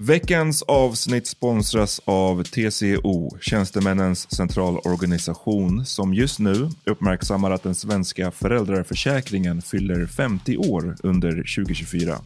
Veckans 0.00 0.62
avsnitt 0.62 1.26
sponsras 1.26 2.00
av 2.04 2.42
TCO, 2.42 3.38
Tjänstemännens 3.40 4.34
centralorganisation, 4.34 5.86
som 5.86 6.14
just 6.14 6.38
nu 6.38 6.70
uppmärksammar 6.84 7.50
att 7.50 7.62
den 7.62 7.74
svenska 7.74 8.30
föräldraförsäkringen 8.30 9.62
fyller 9.62 10.06
50 10.06 10.56
år 10.56 10.96
under 11.02 11.30
2024. 11.30 12.18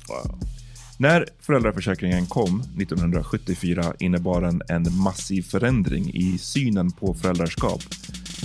När 0.98 1.26
föräldraförsäkringen 1.40 2.26
kom 2.26 2.60
1974 2.60 3.94
innebar 3.98 4.40
den 4.40 4.62
en 4.68 4.96
massiv 4.96 5.42
förändring 5.42 6.10
i 6.14 6.38
synen 6.38 6.90
på 6.90 7.14
föräldraskap. 7.14 7.82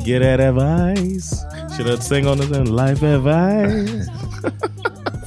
to 0.00 0.04
get 0.04 0.20
that 0.20 0.40
advice. 0.40 1.44
Should 1.76 1.88
I 1.90 1.96
sing 2.00 2.26
on 2.26 2.38
this 2.38 2.50
one? 2.50 2.66
Life 2.66 3.02
advice. 3.02 4.08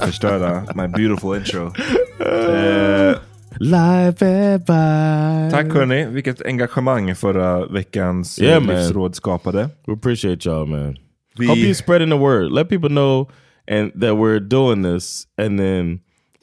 Förstörda 0.00 0.64
my 0.74 0.86
beautiful 0.86 1.34
intro. 1.34 1.72
Eh, 2.20 3.14
Life 3.60 4.22
advice. 4.24 5.50
tack 5.50 5.72
hörni, 5.72 6.06
vilket 6.06 6.40
engagemang 6.46 7.14
förra 7.14 7.66
veckans 7.66 8.38
eh, 8.38 8.44
Yeah, 8.48 8.62
man. 8.62 8.76
livsråd 8.76 9.14
skapade. 9.14 9.68
We 9.86 9.92
appreciate 9.94 10.48
y'all, 10.48 10.66
man. 10.66 10.96
Hope 11.48 11.58
you 11.60 11.74
spreading 11.74 12.10
the 12.10 12.16
word. 12.18 12.52
Let 12.52 12.68
people 12.68 12.88
know 12.88 13.28
and 13.68 13.92
that 14.00 14.16
we're 14.16 14.40
doing 14.40 14.82
this, 14.82 15.26
and 15.38 15.58
then 15.58 16.00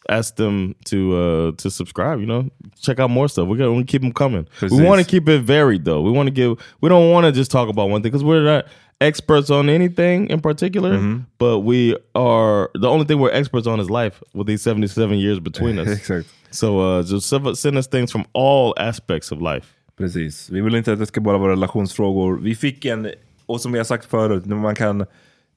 ask 0.10 0.36
them 0.36 0.76
to 0.86 1.16
uh 1.16 1.52
to 1.58 1.70
subscribe. 1.70 2.20
You 2.20 2.26
know, 2.26 2.50
check 2.80 3.00
out 3.00 3.10
more 3.10 3.28
stuff. 3.28 3.48
We're 3.48 3.58
gonna, 3.58 3.84
keep 3.84 4.02
them 4.02 4.14
coming. 4.14 4.48
We 4.62 4.84
want 4.84 5.02
to 5.02 5.08
keep 5.08 5.28
it 5.30 5.42
varied, 5.42 5.86
though. 5.86 6.02
We 6.02 6.12
want 6.12 6.28
to 6.28 6.32
give. 6.32 6.58
We 6.82 6.90
don't 6.90 7.12
want 7.12 7.26
to 7.26 7.32
just 7.32 7.52
talk 7.52 7.70
about 7.70 7.90
one 7.90 8.02
thing 8.02 8.12
because 8.12 8.24
we're 8.24 8.44
not 8.44 8.66
experts 9.00 9.50
on 9.50 9.70
anything 9.70 10.30
in 10.30 10.42
particular. 10.42 10.94
Mm-hmm. 10.94 11.24
But 11.38 11.60
we 11.60 11.96
are. 12.16 12.70
The 12.74 12.90
only 12.90 13.06
thing 13.06 13.20
we're 13.20 13.32
experts 13.32 13.68
on 13.68 13.80
is 13.80 13.90
life. 13.90 14.22
With 14.34 14.48
these 14.48 14.62
seventy-seven 14.62 15.18
years 15.18 15.40
between 15.40 15.80
us. 15.84 15.88
Exakt. 15.88 16.28
So 16.52 16.80
uh, 16.80 17.04
just 17.04 17.28
send 17.28 17.58
send 17.58 17.78
us 17.78 17.88
things 17.88 18.12
from 18.12 18.26
all 18.34 18.74
aspects 18.78 19.32
of 19.32 19.42
life. 19.42 19.74
Precis. 19.98 20.50
Vi 20.50 20.62
vill 20.62 20.76
inte 20.76 20.94
att 20.94 21.00
det 21.00 21.06
ska 21.06 21.22
bara 21.22 21.38
vara 21.38 21.52
relationsfrågor. 21.52 22.38
Vi 22.38 22.56
fick 22.56 22.86
en, 22.86 23.12
och 23.46 23.62
som 23.62 23.72
vi 23.72 23.78
har 23.78 23.86
sagt 23.86 24.06
förut, 24.06 24.46
man 24.46 24.76
kan 24.76 25.06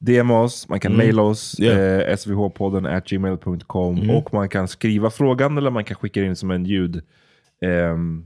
DMa 0.00 0.40
oss, 0.42 0.68
man 0.68 0.80
kan 0.80 0.96
mejla 0.96 1.22
oss, 1.22 1.60
Yeah. 1.60 2.10
eh, 2.10 2.16
svhpodden 2.16 2.86
at 2.86 3.06
gmail.com 3.06 4.10
och 4.10 4.34
man 4.34 4.48
kan 4.48 4.68
skriva 4.68 5.10
frågan 5.10 5.58
eller 5.58 5.70
man 5.70 5.84
kan 5.84 5.96
skicka 5.96 6.24
in 6.24 6.36
som 6.36 6.50
en 6.50 6.64
ljud, 6.64 7.02
ehm, 7.62 8.24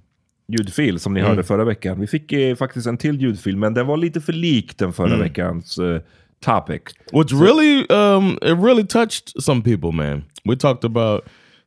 ljudfil 0.48 1.00
som 1.00 1.14
ni 1.14 1.20
hörde 1.20 1.42
förra 1.42 1.64
veckan. 1.64 2.00
Vi 2.00 2.06
fick 2.06 2.32
eh, 2.32 2.56
faktiskt 2.56 2.86
en 2.86 2.96
till 2.96 3.20
ljudfil, 3.20 3.56
men 3.56 3.74
den 3.74 3.86
var 3.86 3.96
lite 3.96 4.20
för 4.20 4.32
lik 4.32 4.78
den 4.78 4.92
förra 4.92 5.16
veckans 5.16 5.78
eh, 5.78 6.00
topic. 6.40 6.82
Which 7.12 7.32
really, 7.32 7.86
um, 7.90 8.38
it 8.42 8.58
really 8.64 8.86
touched 8.86 9.42
some 9.42 9.62
people, 9.62 9.92
man. 9.92 10.24
We 10.44 10.56
talked 10.56 10.84
about 10.84 11.24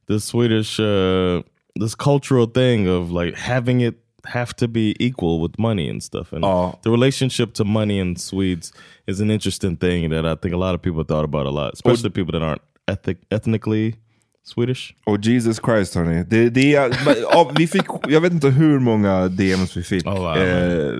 the 0.08 0.20
Swedish, 0.20 0.80
uh, 0.80 1.42
this 1.82 1.96
cultural 1.96 2.48
thing 2.48 2.90
of 2.90 3.12
like 3.24 3.38
having 3.38 3.82
it 3.84 3.96
have 4.34 4.54
to 4.54 4.68
be 4.68 4.94
equal 5.00 5.42
with 5.42 5.60
money 5.60 5.90
and 5.90 6.04
stuff. 6.04 6.34
And 6.34 6.44
Ja. 6.44 6.74
the 6.84 6.90
relationship 6.90 7.54
to 7.54 7.64
money 7.64 8.00
in 8.00 8.16
Swedes 8.16 8.74
is 9.08 9.22
an 9.22 9.32
interesting 9.32 9.78
thing 9.78 10.10
that 10.10 10.26
I 10.26 10.36
think 10.42 10.54
a 10.54 10.58
lot 10.58 10.76
of 10.76 10.82
people 10.82 11.04
thought 11.06 11.24
about 11.24 11.48
a 11.48 11.52
lot, 11.52 11.74
especially 11.74 12.10
people 12.12 12.32
that 12.40 12.42
aren't 12.42 12.62
ethic, 12.88 13.18
ethnically 13.30 13.96
Swedish. 14.44 14.94
Och 15.06 15.20
Jesus 15.26 15.60
Christ 15.66 15.96
hörni. 15.96 16.24
Det, 16.24 16.50
det 16.50 16.70
ja, 17.32 17.52
vi 17.58 17.68
fick, 17.68 17.86
jag 18.08 18.22
vet 18.22 18.34
inte 18.34 18.50
hur 18.50 18.80
många 18.80 19.28
DMs 19.28 19.78
vi 19.78 19.84
fick. 19.84 20.08
Oh, 20.08 20.14
wow. 20.20 20.38
eh, 20.38 20.94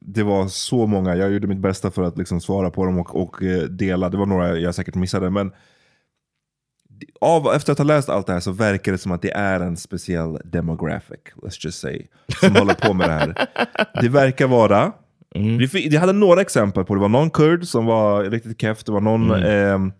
det 0.00 0.22
var 0.22 0.48
så 0.48 0.86
många. 0.86 1.16
Jag 1.16 1.32
gjorde 1.32 1.46
mitt 1.46 1.58
bästa 1.58 1.90
för 1.90 2.02
att 2.02 2.18
liksom 2.18 2.40
svara 2.40 2.70
på 2.70 2.84
dem 2.84 2.98
och, 2.98 3.16
och 3.22 3.42
eh, 3.42 3.62
dela. 3.62 4.08
Det 4.08 4.16
var 4.16 4.26
några 4.26 4.58
jag 4.58 4.74
säkert 4.74 4.94
missade. 4.94 5.30
Men 5.30 5.52
av, 7.20 7.46
efter 7.54 7.72
att 7.72 7.78
ha 7.78 7.84
läst 7.84 8.08
allt 8.08 8.26
det 8.26 8.32
här 8.32 8.40
så 8.40 8.52
verkar 8.52 8.92
det 8.92 8.98
som 8.98 9.12
att 9.12 9.22
det 9.22 9.30
är 9.32 9.60
en 9.60 9.76
speciell 9.76 10.38
demographic, 10.44 11.20
let's 11.42 11.64
just 11.64 11.80
say, 11.80 12.02
som 12.40 12.54
håller 12.56 12.74
på 12.74 12.92
med 12.92 13.08
det 13.08 13.12
här. 13.12 13.48
Det 14.02 14.08
verkar 14.08 14.46
vara, 14.46 14.92
vi, 15.58 15.68
fick, 15.68 15.92
vi 15.92 15.96
hade 15.96 16.12
några 16.12 16.40
exempel 16.40 16.84
på 16.84 16.94
det. 16.94 17.00
var 17.00 17.08
någon 17.08 17.30
kurd 17.30 17.64
som 17.66 17.86
var 17.86 18.24
riktigt 18.24 18.60
keff, 18.60 18.84
det 18.84 18.92
var 18.92 19.00
någon 19.00 19.30
ehm, 19.30 19.92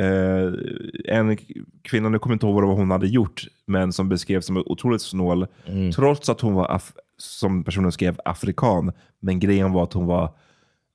eh, 0.00 1.16
en 1.16 1.36
kvinna, 1.82 2.08
nu 2.08 2.18
kommer 2.18 2.32
jag 2.32 2.36
inte 2.36 2.46
ihåg 2.46 2.62
vad 2.64 2.76
hon 2.76 2.90
hade 2.90 3.06
gjort, 3.06 3.42
men 3.66 3.92
som 3.92 4.08
beskrevs 4.08 4.46
som 4.46 4.56
otroligt 4.56 5.02
snål, 5.02 5.46
trots 5.94 6.28
att 6.28 6.40
hon 6.40 6.54
var, 6.54 6.66
af- 6.68 6.92
som 7.16 7.64
personen 7.64 7.92
skrev, 7.92 8.16
afrikan. 8.24 8.92
Men 9.20 9.40
grejen 9.40 9.72
var 9.72 9.82
att 9.82 9.92
hon 9.92 10.06
var, 10.06 10.34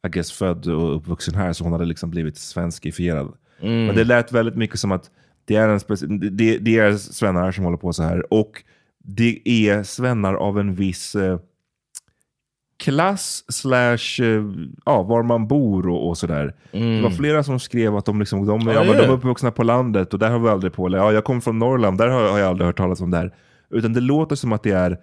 I 0.07 0.09
guess, 0.09 0.31
född 0.31 0.67
och 0.67 0.95
uppvuxen 0.95 1.35
här, 1.35 1.53
så 1.53 1.63
hon 1.63 1.73
hade 1.73 1.85
liksom 1.85 2.09
blivit 2.09 2.38
svenskifierad. 2.38 3.33
Men 3.88 3.95
det 3.95 4.03
lät 4.03 4.31
väldigt 4.31 4.55
mycket 4.55 4.79
som 4.79 4.91
att 4.91 5.09
det 5.47 5.55
är, 5.55 5.69
en 5.69 5.79
speci- 5.79 6.29
det, 6.29 6.57
det 6.57 6.77
är 6.77 6.94
svennar 6.94 7.51
som 7.51 7.63
håller 7.63 7.77
på 7.77 7.94
så 7.94 8.03
här. 8.03 8.33
Och 8.33 8.63
det 9.03 9.41
är 9.45 9.83
svennar 9.83 10.33
av 10.33 10.59
en 10.59 10.75
viss 10.75 11.15
eh, 11.15 11.39
klass 12.83 13.44
slash 13.47 14.21
eh, 14.21 14.44
ja, 14.85 15.03
var 15.03 15.23
man 15.23 15.47
bor 15.47 15.88
och, 15.88 16.07
och 16.09 16.17
sådär. 16.17 16.55
Det 16.71 17.01
var 17.01 17.09
flera 17.09 17.44
som 17.44 17.59
skrev 17.59 17.95
att 17.95 18.05
de, 18.05 18.19
liksom, 18.19 18.45
de, 18.45 18.61
ja, 18.67 18.83
de 18.83 18.89
är 18.89 19.09
uppvuxna 19.09 19.51
på 19.51 19.63
landet 19.63 20.13
och 20.13 20.19
där 20.19 20.31
har 20.31 20.39
vi 20.39 20.49
aldrig 20.49 20.73
på 20.73 20.88
eller, 20.88 20.97
ja, 20.97 21.11
Jag 21.11 21.23
kommer 21.23 21.41
från 21.41 21.59
Norrland, 21.59 21.97
där 21.97 22.07
har, 22.07 22.31
har 22.31 22.39
jag 22.39 22.47
aldrig 22.49 22.65
hört 22.65 22.77
talas 22.77 23.01
om 23.01 23.11
det 23.11 23.17
här. 23.17 23.33
Utan 23.69 23.94
det 23.94 24.01
låter 24.01 24.35
som 24.35 24.51
att 24.53 24.63
det 24.63 24.71
är 24.71 24.97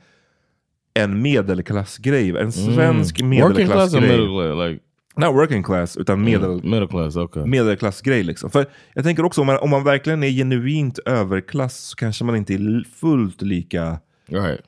en 0.94 1.23
medelklassgrej. 1.23 2.38
En 2.38 2.52
svensk 2.52 3.20
Working 3.23 3.41
class 3.41 3.93
medelklassgrej. 3.93 4.19
middle? 4.19 4.69
Like 4.69 4.81
Not 5.16 5.34
working 5.34 5.62
class, 5.62 5.96
utan 5.96 6.25
medel, 6.25 6.64
middle 6.64 6.87
class, 6.87 7.16
okay. 7.16 7.44
medelklassgrej. 7.44 8.22
Liksom. 8.22 8.50
För 8.50 8.66
jag 8.94 9.05
tänker 9.05 9.25
också 9.25 9.40
om 9.40 9.46
man, 9.46 9.58
om 9.58 9.70
man 9.70 9.84
verkligen 9.84 10.22
är 10.22 10.28
genuint 10.28 10.99
överklass 10.99 11.76
så 11.78 11.96
kanske 11.96 12.25
man 12.25 12.37
inte 12.37 12.55
är 12.55 12.84
fullt 13.00 13.43
lika, 13.43 13.99
right. 14.26 14.61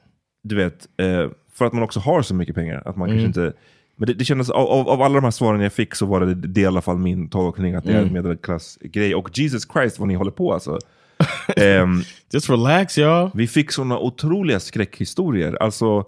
du 0.42 0.56
vet, 0.56 0.88
eh, 0.96 1.30
för 1.54 1.64
att 1.64 1.72
man 1.72 1.82
också 1.82 2.00
har 2.00 2.22
så 2.22 2.34
mycket 2.34 2.54
pengar. 2.54 2.82
Att 2.86 2.96
man 2.96 3.08
kanske 3.08 3.26
inte, 3.26 3.52
men 3.96 4.06
det, 4.06 4.14
det 4.14 4.24
kändes, 4.24 4.50
av, 4.50 4.66
av, 4.66 4.88
av 4.88 5.02
alla 5.02 5.14
de 5.14 5.24
här 5.24 5.30
svaren 5.30 5.60
jag 5.60 5.72
fick 5.72 5.94
så 5.94 6.06
var 6.06 6.20
det, 6.20 6.34
det 6.34 6.60
i 6.60 6.66
alla 6.66 6.82
fall 6.82 6.98
min 6.98 7.28
tolkning 7.28 7.74
att 7.74 7.84
det 7.84 7.92
är 7.92 8.02
en 8.02 8.12
medelklassgrej. 8.12 9.14
Och 9.14 9.38
Jesus 9.38 9.68
Christ 9.72 9.98
vad 9.98 10.08
ni 10.08 10.14
håller 10.14 10.30
på 10.30 10.52
alltså. 10.52 10.78
Ehm, 11.56 12.02
Just 12.32 12.50
relax, 12.50 12.98
y'all. 12.98 13.30
vi 13.34 13.46
fick 13.46 13.72
sådana 13.72 13.98
otroliga 13.98 14.60
skräckhistorier. 14.60 15.62
Alltså, 15.62 16.04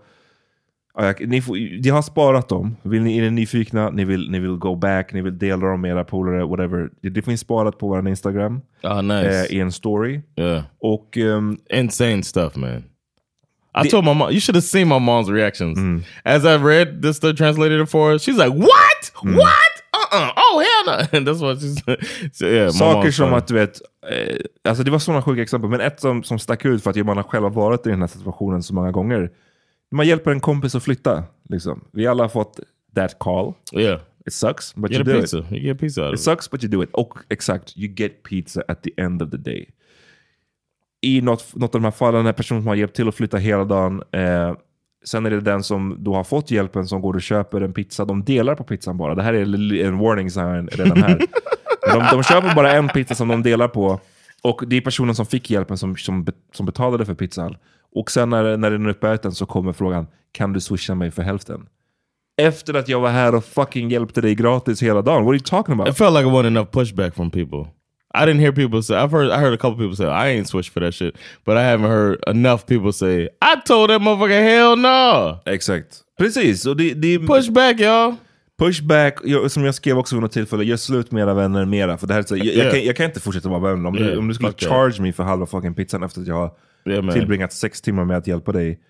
jag, 1.04 1.28
ni, 1.28 1.42
får, 1.42 1.58
jag 1.58 1.94
har 1.94 2.02
sparat 2.02 2.48
dem. 2.48 2.76
Vill 2.82 3.02
ni, 3.02 3.18
är 3.18 3.22
ni 3.22 3.30
nyfikna, 3.30 3.90
ni 3.90 4.04
vill, 4.04 4.30
ni 4.30 4.38
vill 4.38 4.50
go 4.56 4.76
back, 4.76 5.12
ni 5.12 5.22
vill 5.22 5.38
dela 5.38 5.66
dem 5.66 5.80
med 5.80 5.90
era 5.90 6.04
polare, 6.04 6.44
whatever. 6.46 6.90
Det, 7.02 7.22
finns 7.22 7.40
sparat 7.40 7.78
på 7.78 7.88
vår 7.88 8.08
Instagram 8.08 8.60
Oh, 8.82 9.02
nice. 9.02 9.46
eh, 9.50 9.56
i 9.56 9.60
en 9.60 9.72
story. 9.72 10.20
yeah. 10.36 10.62
Och 10.80 11.16
ehm, 11.18 11.58
Insane 11.72 12.22
stuff, 12.22 12.56
man. 12.56 12.84
I 13.78 13.82
The- 13.82 13.90
told 13.90 14.04
my 14.04 14.14
mom, 14.14 14.30
you 14.30 14.40
should 14.40 14.56
have 14.56 14.62
seen 14.66 14.88
my 14.88 14.94
mom's 14.98 15.30
reactions. 15.32 15.78
As 16.24 16.44
I 16.44 16.56
read 16.56 17.02
this, 17.02 17.20
the 17.20 17.34
translated 17.34 17.80
it 17.80 17.90
for 17.90 18.10
her, 18.10 18.18
she's 18.18 18.36
like, 18.44 18.50
What? 18.56 19.12
What? 19.22 19.74
Uh-uh. 19.92 20.30
Oh, 20.36 20.58
hell 20.58 20.84
no. 20.96 21.18
And 21.18 21.26
that's 21.28 21.40
what 21.40 21.58
she's 21.60 21.82
so, 22.32 22.46
yeah, 22.46 22.70
saker 22.70 23.10
som 23.10 23.34
att, 23.34 23.46
du 23.48 23.54
vet, 23.54 23.80
eh, 24.10 24.36
alltså 24.68 24.84
det 24.84 24.90
var 24.90 24.98
sådana 24.98 25.22
sjuka 25.22 25.42
exempel. 25.42 25.70
Men 25.70 25.80
ett 25.80 26.00
som, 26.00 26.22
som 26.22 26.38
stack 26.38 26.64
ut 26.64 26.82
för 26.82 26.90
att 26.90 27.06
man 27.06 27.16
har 27.16 27.24
själv 27.24 27.52
varit 27.52 27.86
i 27.86 27.90
den 27.90 28.00
här 28.00 28.06
situationen 28.08 28.62
så 28.62 28.74
många 28.74 28.90
gånger. 28.90 29.30
Man 29.90 30.06
hjälper 30.06 30.30
en 30.30 30.40
kompis 30.40 30.74
att 30.74 30.82
flytta. 30.82 31.24
Liksom. 31.48 31.84
Vi 31.92 32.06
alla 32.06 32.24
har 32.24 32.28
fått 32.28 32.60
that 32.94 33.18
call. 33.18 33.52
Yeah. 33.72 34.00
It 34.26 34.32
sucks, 34.32 34.74
but 34.74 34.90
you 34.92 35.00
a 35.00 35.04
do 35.04 35.20
pizza. 35.20 35.38
it. 35.38 35.44
You 35.52 35.60
get 35.60 35.80
pizza 35.80 36.02
out 36.06 36.14
It 36.14 36.18
it. 36.20 36.24
sucks 36.24 36.50
but 36.50 36.64
you 36.64 36.70
do 36.70 36.82
it. 36.82 36.90
Och 36.92 37.18
exakt, 37.28 37.76
you 37.76 37.94
get 37.94 38.22
pizza 38.22 38.62
at 38.68 38.82
the 38.82 38.90
end 38.96 39.22
of 39.22 39.30
the 39.30 39.36
day. 39.36 39.70
I 41.00 41.20
något, 41.20 41.54
något 41.54 41.74
av 41.74 41.80
de 41.80 41.84
här 41.84 41.90
fallen, 41.90 42.24
den 42.24 42.34
personen 42.34 42.62
som 42.62 42.68
har 42.68 42.74
hjälpt 42.74 42.96
till 42.96 43.08
att 43.08 43.14
flytta 43.14 43.36
hela 43.36 43.64
dagen. 43.64 44.02
Eh, 44.12 44.54
sen 45.04 45.26
är 45.26 45.30
det 45.30 45.40
den 45.40 45.62
som 45.62 45.96
då 45.98 46.14
har 46.14 46.24
fått 46.24 46.50
hjälpen 46.50 46.86
som 46.86 47.00
går 47.00 47.14
och 47.14 47.22
köper 47.22 47.60
en 47.60 47.72
pizza. 47.72 48.04
De 48.04 48.24
delar 48.24 48.54
på 48.54 48.64
pizzan 48.64 48.96
bara. 48.96 49.14
Det 49.14 49.22
här 49.22 49.34
är 49.34 49.84
en 49.86 49.98
warning 49.98 50.30
sign 50.30 50.68
redan 50.72 51.02
här. 51.02 51.18
de, 51.92 52.06
de 52.12 52.22
köper 52.22 52.54
bara 52.54 52.72
en 52.72 52.88
pizza 52.88 53.14
som 53.14 53.28
de 53.28 53.42
delar 53.42 53.68
på. 53.68 54.00
Och 54.42 54.62
det 54.66 54.76
är 54.76 54.80
personen 54.80 55.14
som 55.14 55.26
fick 55.26 55.50
hjälpen 55.50 55.78
som, 55.78 55.96
som, 55.96 56.26
som 56.52 56.66
betalade 56.66 57.06
för 57.06 57.14
pizzan. 57.14 57.56
Och 57.94 58.10
sen 58.10 58.30
när, 58.30 58.56
när 58.56 58.70
den 58.70 58.86
är 58.86 58.90
uppäten 58.90 59.32
så 59.32 59.46
kommer 59.46 59.72
frågan, 59.72 60.06
kan 60.32 60.52
du 60.52 60.60
swisha 60.60 60.94
mig 60.94 61.10
för 61.10 61.22
hälften? 61.22 61.66
Efter 62.42 62.74
att 62.74 62.88
jag 62.88 63.00
var 63.00 63.10
här 63.10 63.34
och 63.34 63.44
fucking 63.44 63.90
hjälpte 63.90 64.20
dig 64.20 64.34
gratis 64.34 64.82
hela 64.82 65.02
dagen. 65.02 65.24
What 65.24 65.30
are 65.30 65.36
you 65.36 65.44
talking 65.44 65.74
about? 65.74 65.88
It 65.88 65.96
felt 65.98 66.14
like 66.14 66.26
it 66.26 66.32
wasn't 66.32 66.46
enough 66.46 66.70
pushback 66.70 67.14
from 67.14 67.30
people. 67.30 67.66
I 68.14 68.26
didn't 68.26 68.40
hear 68.40 68.52
people 68.52 68.82
say. 68.82 68.96
I've 68.96 69.10
heard. 69.10 69.30
I 69.30 69.38
heard 69.38 69.52
a 69.52 69.56
couple 69.56 69.76
people 69.76 69.96
say, 69.96 70.06
"I 70.06 70.36
ain't 70.36 70.46
switched 70.46 70.72
for 70.72 70.80
that 70.80 70.94
shit," 70.94 71.14
but 71.44 71.56
I 71.56 71.62
haven't 71.62 71.90
heard 71.90 72.18
enough 72.26 72.64
people 72.66 72.92
say, 72.92 73.28
"I 73.42 73.60
told 73.66 73.90
that 73.90 74.00
motherfucker 74.00 74.42
hell 74.42 74.76
no." 74.76 75.40
Exakt. 75.46 76.04
Precis. 76.18 76.66
Och 76.66 76.76
det, 76.76 76.94
det, 76.94 77.18
Pushback, 77.18 77.80
y'all. 77.80 78.16
Pushback, 78.58 79.18
jag, 79.24 79.50
som 79.50 79.64
jag 79.64 79.74
skrev 79.74 79.98
också 79.98 80.14
vid 80.16 80.22
något 80.22 80.32
tillfälle, 80.32 80.64
gör 80.64 80.76
slut 80.76 81.10
med 81.10 81.22
era 81.22 81.34
vänner 81.34 81.64
mera. 81.64 81.98
För 81.98 82.06
det 82.06 82.14
här 82.14 82.20
är 82.20 82.24
så, 82.26 82.36
jag, 82.36 82.46
jag, 82.46 82.54
Yeah. 82.54 82.70
kan, 82.72 82.84
jag 82.84 82.96
kan 82.96 83.06
inte 83.06 83.20
fortsätta 83.20 83.48
vara 83.48 83.60
vän. 83.60 83.86
Om, 83.86 83.94
du, 83.96 84.04
Yeah, 84.04 84.18
om 84.18 84.28
du 84.28 84.34
skulle 84.34 84.50
fuck 84.50 84.60
that. 84.60 84.68
charge 84.68 85.02
me 85.02 85.12
för 85.12 85.22
halva 85.22 85.46
fucking 85.46 85.74
pizzan 85.74 86.02
efter 86.02 86.20
att 86.20 86.26
jag 86.26 86.34
har 86.34 86.50
Yeah, 86.86 87.12
tillbringat 87.12 87.52
sex 87.52 87.80
timmar 87.80 88.04
med 88.04 88.16
att 88.16 88.26
hjälpa 88.26 88.52
dig. 88.52 88.80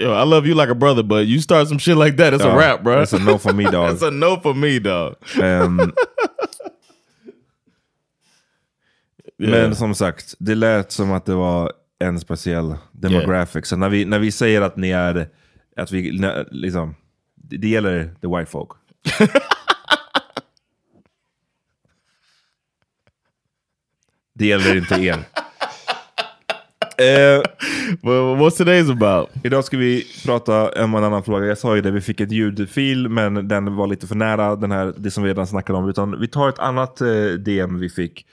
Yo, 0.00 0.22
I 0.22 0.26
love 0.26 0.48
you 0.48 0.60
like 0.60 0.72
a 0.72 0.74
brother, 0.74 1.02
but 1.02 1.18
you 1.26 1.40
start 1.40 1.68
some 1.68 1.80
shit 1.80 1.96
like 1.96 2.16
that, 2.16 2.34
it's 2.34 2.46
Ja, 2.46 2.52
a 2.52 2.56
wrap, 2.56 2.82
bro. 2.84 2.92
That's 2.94 3.16
a 3.16 3.18
no 3.32 3.38
for 3.38 3.52
me 3.52 3.64
dog. 3.64 3.72
That's 3.90 4.08
a 4.08 4.10
no 4.10 4.40
for 4.42 4.54
me, 4.54 4.78
dog. 4.78 5.14
Yeah. 5.38 5.70
Men 9.38 9.74
som 9.74 9.94
sagt, 9.94 10.34
det 10.38 10.54
lät 10.54 10.92
som 10.92 11.12
att 11.12 11.26
det 11.26 11.34
var 11.34 11.72
en 11.98 12.20
speciell 12.20 12.74
demographic. 12.92 13.66
Så 13.66 13.76
när 13.76 13.88
vi, 13.88 14.04
när 14.04 14.18
vi 14.18 14.32
säger 14.32 14.62
att 14.62 14.76
ni 14.76 14.90
är, 14.90 15.28
att 15.76 15.92
vi, 15.92 16.18
när, 16.20 16.48
liksom, 16.50 16.94
det 17.36 17.68
gäller 17.68 18.14
the 18.20 18.26
white 18.36 18.50
folk. 18.50 18.68
det 24.34 24.46
gäller 24.46 24.76
inte 24.76 24.94
er. 24.94 25.18
Eh, 27.00 27.42
Well, 28.02 28.36
what's 28.36 28.58
today's 28.64 28.90
about? 28.92 29.30
Idag 29.44 29.64
ska 29.64 29.76
vi 29.76 30.04
prata 30.26 30.84
om 30.84 30.94
en 30.94 31.04
annan 31.04 31.22
fråga. 31.24 31.46
Jag 31.46 31.58
sa 31.58 31.76
ju 31.76 31.82
det, 31.82 31.90
vi 31.90 32.00
fick 32.00 32.20
ett 32.20 32.32
ljudfil 32.32 33.08
men 33.08 33.48
den 33.48 33.76
var 33.76 33.86
lite 33.86 34.06
för 34.06 34.14
nära 34.14 34.56
den 34.56 34.72
här, 34.72 34.94
det 34.96 35.10
som 35.10 35.22
vi 35.22 35.30
redan 35.30 35.46
snackade 35.46 35.78
om. 35.78 35.88
Utan 35.88 36.20
vi 36.20 36.28
tar 36.28 36.48
ett 36.48 36.58
annat 36.58 37.00
eh, 37.00 37.24
DM 37.38 37.78
vi 37.80 37.88
fick 37.88 38.26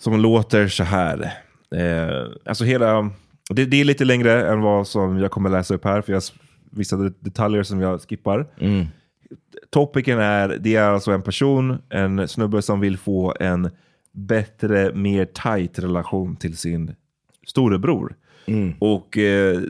som 0.00 0.20
låter 0.20 0.68
så 0.68 0.84
här. 0.84 1.32
Eh, 1.76 2.26
alltså 2.46 2.64
hela, 2.64 3.10
det, 3.50 3.64
det 3.64 3.80
är 3.80 3.84
lite 3.84 4.04
längre 4.04 4.48
än 4.52 4.60
vad 4.60 4.88
som 4.88 5.18
jag 5.18 5.30
kommer 5.30 5.50
läsa 5.50 5.74
upp 5.74 5.84
här 5.84 6.00
för 6.02 6.12
jag 6.12 6.22
vissa 6.70 6.96
det- 6.96 7.20
detaljer 7.20 7.62
som 7.62 7.80
jag 7.80 8.00
skippar. 8.02 8.46
Topicen 9.70 10.18
är, 10.18 10.48
det 10.48 10.76
är 10.76 10.90
alltså 10.90 11.10
en 11.10 11.22
person, 11.22 11.78
en 11.88 12.28
snubbe 12.28 12.62
som 12.62 12.80
vill 12.80 12.98
få 12.98 13.34
en 13.40 13.70
bättre, 14.12 14.94
mer 14.94 15.24
tight 15.24 15.78
relation 15.78 16.36
till 16.36 16.56
sin 16.56 16.94
storebror. 17.46 18.14
Och 18.78 19.18
eh, 19.18 19.60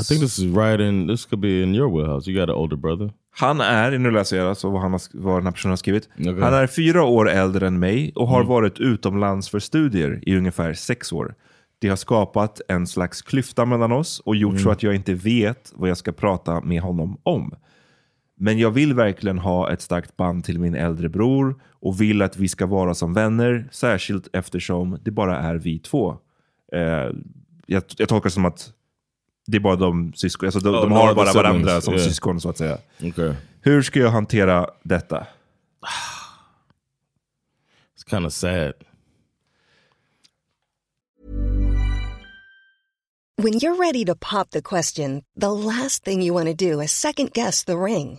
I 0.00 0.04
think 0.04 0.20
this 0.20 0.38
is 0.38 0.56
right 0.56 0.80
in. 0.80 1.08
This 1.08 1.26
could 1.26 1.40
be 1.40 1.62
in 1.62 1.74
your 1.74 1.96
wheelhouse. 1.96 2.30
You 2.30 2.40
got 2.40 2.48
an 2.48 2.56
older 2.56 2.76
brother. 2.76 3.12
Han 3.30 3.60
är, 3.60 3.98
nu 3.98 4.10
läser 4.10 4.36
jag 4.36 4.48
alltså 4.48 4.70
vad, 4.70 4.82
han 4.82 4.92
har, 4.92 5.00
vad 5.12 5.36
den 5.36 5.44
här 5.44 5.52
personen 5.52 5.70
har 5.72 5.76
skrivit. 5.76 6.08
Okej. 6.18 6.40
Han 6.40 6.54
är 6.54 6.66
fyra 6.66 7.04
år 7.04 7.30
äldre 7.30 7.66
än 7.66 7.78
mig 7.78 8.12
och 8.14 8.28
har 8.28 8.44
varit 8.44 8.80
utomlands 8.80 9.48
för 9.48 9.58
studier 9.58 10.20
i 10.26 10.36
ungefär 10.36 10.74
sex 10.74 11.12
år. 11.12 11.34
Det 11.78 11.88
har 11.88 11.96
skapat 11.96 12.60
en 12.68 12.86
slags 12.86 13.22
klyfta 13.22 13.64
mellan 13.64 13.92
oss 13.92 14.20
och 14.20 14.36
gjort 14.36 14.60
så 14.60 14.70
att 14.70 14.82
jag 14.82 14.94
inte 14.94 15.14
vet 15.14 15.72
vad 15.74 15.90
jag 15.90 15.96
ska 15.96 16.12
prata 16.12 16.60
med 16.60 16.80
honom 16.82 17.20
om. 17.22 17.54
Men 18.38 18.58
jag 18.58 18.70
vill 18.70 18.94
verkligen 18.94 19.38
ha 19.38 19.72
ett 19.72 19.80
starkt 19.80 20.16
band 20.16 20.44
till 20.44 20.58
min 20.58 20.74
äldre 20.74 21.08
bror 21.08 21.60
och 21.70 22.00
vill 22.00 22.22
att 22.22 22.36
vi 22.36 22.48
ska 22.48 22.66
vara 22.66 22.94
som 22.94 23.14
vänner, 23.14 23.68
särskilt 23.72 24.28
eftersom 24.32 24.98
det 25.02 25.10
bara 25.10 25.38
är 25.38 25.54
vi 25.54 25.78
två. 25.78 26.18
Eh, 26.72 27.10
jag, 27.66 27.82
jag 27.96 28.08
tolkar 28.08 28.24
det 28.24 28.30
som 28.30 28.44
att 28.44 28.72
det 29.46 29.56
är 29.56 29.60
bara 29.60 29.76
de 29.76 30.12
syskon, 30.12 30.46
alltså 30.46 30.60
de, 30.60 30.74
Oh, 30.74 30.80
de 30.80 30.92
har 30.92 31.14
bara 31.14 31.32
varandra 31.32 31.60
siblings, 31.60 31.84
som 31.84 31.94
yeah. 31.94 32.06
syskon 32.06 32.40
så 32.40 32.48
att 32.48 32.58
säga. 32.58 32.78
Okay. 33.02 33.34
Hur 33.60 33.82
ska 33.82 34.00
jag 34.00 34.10
hantera 34.10 34.70
detta? 34.82 35.16
It's 37.96 38.10
kind 38.10 38.26
of 38.26 38.32
sad. 38.32 38.72
When 43.42 43.52
you're 43.52 43.76
ready 43.76 44.04
to 44.04 44.14
pop 44.14 44.50
the 44.50 44.62
question, 44.62 45.22
the 45.40 45.50
last 45.50 46.04
thing 46.04 46.22
you 46.22 46.34
want 46.34 46.58
to 46.58 46.70
do 46.70 46.80
is 46.80 46.92
second 46.92 47.32
guess 47.34 47.64
the 47.64 47.76
ring. 47.76 48.18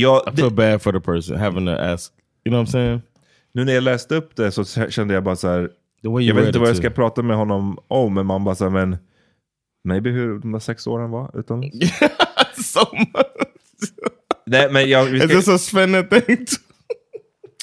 Ja, 0.00 0.24
I 0.32 0.36
feel 0.36 0.50
bad 0.50 0.82
for 0.82 0.92
the 0.92 1.00
person 1.00 1.36
having 1.36 1.66
to 1.66 1.72
ask. 1.72 2.12
You 2.44 2.50
know 2.52 2.60
what 2.60 2.68
I'm 2.68 2.72
saying? 2.72 3.02
nu 3.52 3.64
när 3.64 3.72
jag 3.74 3.82
läste 3.82 4.14
upp 4.16 4.36
det 4.36 4.50
så 4.50 4.64
kände 4.90 5.14
jag 5.14 5.24
bara 5.24 5.36
så 5.36 5.48
här. 5.48 5.70
Jag 6.00 6.34
vet 6.34 6.46
inte 6.46 6.58
vad 6.58 6.68
jag 6.68 6.76
ska 6.76 6.90
prata 6.90 7.22
med 7.22 7.36
honom 7.36 7.78
om, 7.88 8.14
men 8.14 8.26
man 8.26 8.44
bara 8.44 8.54
så 8.54 8.64
här, 8.64 8.70
men 8.70 8.96
maybe 9.84 10.10
hur 10.10 10.38
de 10.38 10.52
där 10.52 10.58
sex 10.58 10.86
åren 10.86 11.10
var 11.10 11.38
utomlands. 11.40 11.76
so 12.74 12.80
much. 12.92 13.26
Nej, 14.46 14.72
men 14.72 14.88
jag, 14.88 15.16
Is 15.16 15.26
this 15.28 15.48
a 15.48 15.58
Sven 15.58 16.08
thing? 16.08 16.46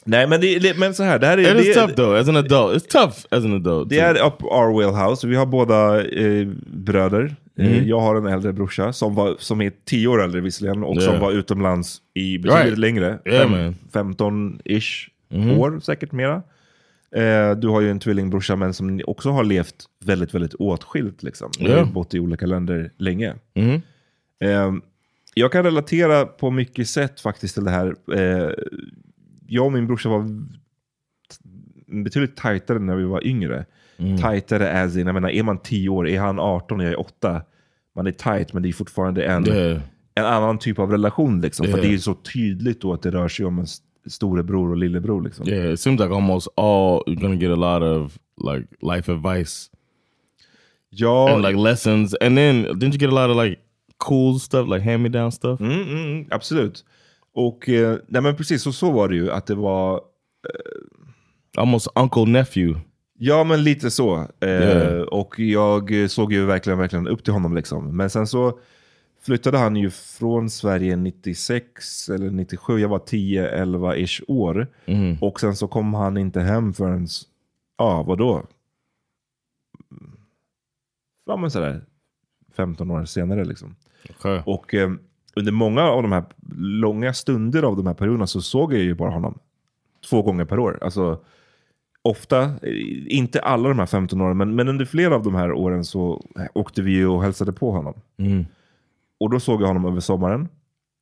nej, 0.04 0.28
men, 0.28 0.42
det, 0.42 0.60
det- 0.60 0.78
men 0.78 0.94
så 0.96 1.04
här, 1.04 1.20
det 1.20 1.28
här 1.28 1.38
är... 1.38 1.56
It 1.56 1.62
is 1.68 1.76
det, 1.76 1.82
tough 1.82 1.94
though. 1.94 2.20
As 2.20 2.28
an 2.30 2.36
adult, 2.38 2.84
it's 2.84 2.88
tough 2.92 3.18
as 3.30 3.46
an 3.46 3.54
adult. 3.56 3.90
Det 3.90 3.96
too. 4.00 4.06
är 4.06 4.28
up 4.28 4.44
our 4.44 4.80
wheelhouse. 4.80 5.28
Vi 5.28 5.36
har 5.36 5.46
båda 5.46 6.04
eh, 6.06 6.48
bröder. 6.68 7.36
Eh, 7.58 7.66
Mm. 7.78 7.88
jag 7.88 8.00
har 8.00 8.16
en 8.16 8.26
äldre 8.26 8.54
brorsa 8.54 8.94
som, 8.94 9.16
var, 9.16 9.36
som 9.40 9.62
är 9.62 9.72
tio 9.86 10.08
år 10.08 10.24
äldre 10.24 10.42
visserligen 10.42 10.84
och 10.84 11.02
som 11.02 11.12
Yeah. 11.14 11.22
var 11.22 11.32
utomlands 11.32 12.02
i 12.14 12.38
betydligt 12.38 12.66
Right. 12.66 12.78
längre. 12.80 13.20
Yeah, 13.26 13.50
man. 13.52 13.76
15-ish 13.92 15.10
Mhm. 15.30 15.52
år, 15.60 15.80
säkert 15.80 16.12
mera. 16.12 16.44
Eh, 17.16 17.52
du 17.58 17.68
har 17.68 17.82
ju 17.82 17.92
en 17.92 18.00
tvillingbrorsa 18.00 18.56
men 18.56 18.74
som 18.74 19.02
också 19.08 19.30
har 19.30 19.44
levt 19.44 19.86
väldigt, 20.06 20.34
väldigt 20.34 20.54
åtskilt. 20.54 21.24
Liksom. 21.24 21.52
Yeah. 21.60 21.92
bott 21.92 22.14
i 22.14 22.20
olika 22.20 22.46
länder 22.46 22.92
länge. 22.98 23.36
Mhm. 23.56 23.82
Eh, 24.44 24.74
jag 25.36 25.52
kan 25.52 25.64
relatera 25.64 26.26
på 26.26 26.52
mycket 26.52 26.88
sätt 26.88 27.20
faktiskt 27.22 27.54
till 27.54 27.64
det 27.64 27.72
här. 27.72 27.96
Eh, 28.14 28.50
jag 29.48 29.66
och 29.66 29.72
min 29.74 29.88
brorsa 29.88 30.10
var 30.10 30.26
betydligt 32.04 32.36
tajtare 32.38 32.80
när 32.80 32.96
vi 32.96 33.04
var 33.04 33.28
yngre. 33.28 33.66
Mm. 33.98 34.18
Tajtare 34.18 34.84
as 34.84 34.96
in, 34.98 35.06
jag 35.06 35.14
menar 35.14 35.30
är 35.30 35.44
man 35.44 35.58
10 35.58 35.90
år, 35.90 36.08
är 36.08 36.20
han 36.20 36.40
18 36.40 36.80
och 36.80 36.86
jag 36.86 36.92
är 36.94 37.00
8. 37.00 37.42
Man 37.96 38.08
är 38.08 38.12
tight 38.12 38.54
men 38.54 38.64
det 38.64 38.70
är 38.70 38.74
fortfarande 38.74 39.24
en, 39.26 39.48
Yeah. 39.48 39.82
en 40.16 40.26
annan 40.26 40.60
typ 40.60 40.80
av 40.80 40.92
relation. 40.92 41.42
Liksom. 41.42 41.66
För 41.66 41.78
Yeah. 41.78 41.90
det 41.90 41.94
är 41.96 41.98
så 41.98 42.14
tydligt 42.14 42.82
då 42.82 42.94
att 42.94 43.02
det 43.02 43.12
rör 43.12 43.28
sig 43.28 43.46
om 43.46 43.60
en 43.60 43.68
storebror 44.08 44.70
och 44.70 44.78
lillebror. 44.78 45.22
Liksom. 45.22 45.48
Yeah, 45.48 45.74
it 45.74 45.80
seems 45.80 46.00
like 46.00 46.14
almost 46.14 46.48
all 46.58 47.04
you're 47.08 47.22
gonna 47.22 47.36
get 47.36 47.52
a 47.52 47.56
lot 47.56 47.84
of 47.84 48.18
like 48.54 48.68
life 48.96 49.12
advice 49.12 49.70
Ja, 50.90 51.34
and 51.34 51.42
like 51.42 51.58
lessons, 51.58 52.16
and 52.22 52.38
then 52.38 52.66
didn't 52.66 52.94
you 52.94 52.98
get 52.98 53.10
a 53.10 53.28
lot 53.28 53.30
of 53.38 53.44
like 53.46 53.62
cool 53.98 54.40
stuff, 54.40 54.68
like 54.70 54.82
hand 54.92 55.04
me 55.04 55.10
down 55.10 55.32
stuff? 55.32 55.60
mm, 55.60 55.72
mm, 55.82 55.90
mm, 56.06 56.26
absolut. 56.32 56.86
Och 57.34 57.70
eh, 57.70 57.98
nej, 58.08 58.22
men 58.22 58.36
precis, 58.36 58.62
så, 58.64 58.72
så 58.72 58.92
var 58.92 59.10
det 59.10 59.16
ju. 59.16 59.32
Att 59.32 59.46
det 59.48 59.56
var 59.56 60.02
Almost 61.58 61.88
uncle 61.96 62.26
nephew. 62.26 62.80
Ja, 63.18 63.44
men 63.44 63.64
lite 63.64 63.92
så. 63.92 64.16
Eh, 64.40 64.50
Yeah. 64.50 65.02
Och 65.02 65.40
jag 65.40 66.10
såg 66.10 66.34
ju 66.34 66.46
verkligen, 66.46 66.80
verkligen 66.80 67.08
upp 67.08 67.24
till 67.24 67.34
honom. 67.34 67.56
Liksom. 67.56 67.98
Men 67.98 68.10
sen 68.10 68.28
så 68.28 68.60
flyttade 69.22 69.58
han 69.58 69.76
ju 69.76 69.90
från 69.90 70.50
Sverige 70.50 70.96
96 70.96 72.10
eller 72.10 72.32
97. 72.32 72.80
Jag 72.80 72.90
var 72.90 73.00
10-11-ish 73.00 74.24
år. 74.28 74.68
Mhm. 74.86 75.18
Och 75.22 75.40
sen 75.40 75.56
så 75.56 75.68
kom 75.68 75.94
han 75.94 76.18
inte 76.18 76.42
hem 76.42 76.74
förrän, 76.74 77.08
ja 77.78 78.04
vadå? 78.04 78.44
Ja 81.26 81.38
men 81.38 81.52
sådär 81.52 81.82
15 82.56 82.92
år 82.92 83.06
senare 83.06 83.46
liksom. 83.46 83.76
Okay. 84.10 84.42
Och 84.46 84.74
eh, 84.74 84.92
under 85.36 85.52
många 85.52 85.82
av 85.84 86.02
de 86.02 86.12
här 86.12 86.24
långa 86.60 87.14
stunder 87.14 87.64
av 87.64 87.76
de 87.78 87.88
här 87.88 87.94
perioderna 87.94 88.28
så 88.28 88.42
såg 88.42 88.74
jag 88.74 88.82
ju 88.82 88.94
bara 88.94 89.12
honom 89.12 89.40
två 90.10 90.22
gånger 90.22 90.46
per 90.46 90.60
år. 90.60 90.80
Alltså 90.82 91.20
ofta, 92.06 92.44
eh, 92.44 92.52
inte 93.08 93.40
alla 93.40 93.70
de 93.70 93.80
här 93.80 93.86
15 93.86 94.22
åren, 94.22 94.38
men, 94.38 94.56
men 94.56 94.68
under 94.68 94.86
flera 94.86 95.16
av 95.16 95.24
de 95.24 95.36
här 95.36 95.52
åren 95.52 95.86
så 95.86 96.26
åkte 96.54 96.82
vi 96.82 97.06
och 97.06 97.24
hälsade 97.24 97.54
på 97.54 97.72
honom. 97.72 97.94
Mm. 98.18 98.46
Och 99.18 99.30
då 99.30 99.40
såg 99.40 99.62
jag 99.62 99.68
honom 99.68 99.86
över 99.86 100.00
sommaren. 100.00 100.48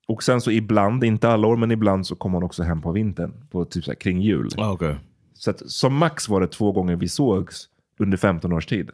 Och 0.08 0.24
sen 0.24 0.42
så 0.42 0.52
ibland, 0.52 1.04
inte 1.04 1.30
alla 1.30 1.48
år, 1.48 1.58
men 1.58 1.72
ibland 1.72 2.08
så 2.08 2.16
kom 2.16 2.34
han 2.34 2.44
också 2.44 2.64
hem 2.64 2.82
på 2.82 2.92
vintern. 2.92 3.34
På 3.52 3.66
typ 3.66 3.84
så 3.84 3.92
här, 3.92 3.96
kring 3.96 4.22
jul. 4.22 4.50
Oh, 4.58 4.72
okay. 4.72 4.96
Så 5.34 5.52
att, 5.52 5.70
som 5.72 5.96
max 5.96 6.30
var 6.30 6.42
det 6.42 6.48
två 6.48 6.72
gånger 6.72 6.96
vi 6.96 7.08
sågs 7.08 7.70
under 8.00 8.18
15 8.18 8.54
års 8.54 8.66
tid. 8.66 8.92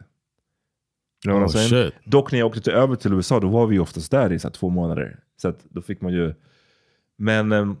You 1.26 1.48
know 1.48 1.74
Oh. 1.74 1.90
Dock 2.04 2.32
när 2.32 2.38
jag 2.38 2.46
åkte 2.46 2.60
till, 2.60 2.72
över 2.72 2.96
till 2.96 3.12
USA, 3.12 3.40
då 3.40 3.48
var 3.48 3.66
vi 3.66 3.78
oftast 3.78 4.10
där 4.10 4.32
i 4.32 4.38
så 4.38 4.48
här, 4.48 4.52
två 4.52 4.68
månader. 4.68 5.18
Så 5.36 5.48
att, 5.48 5.64
då 5.68 5.82
fick 5.82 6.00
man 6.00 6.12
ju... 6.12 6.34
Men 7.16 7.52
ehm, 7.52 7.76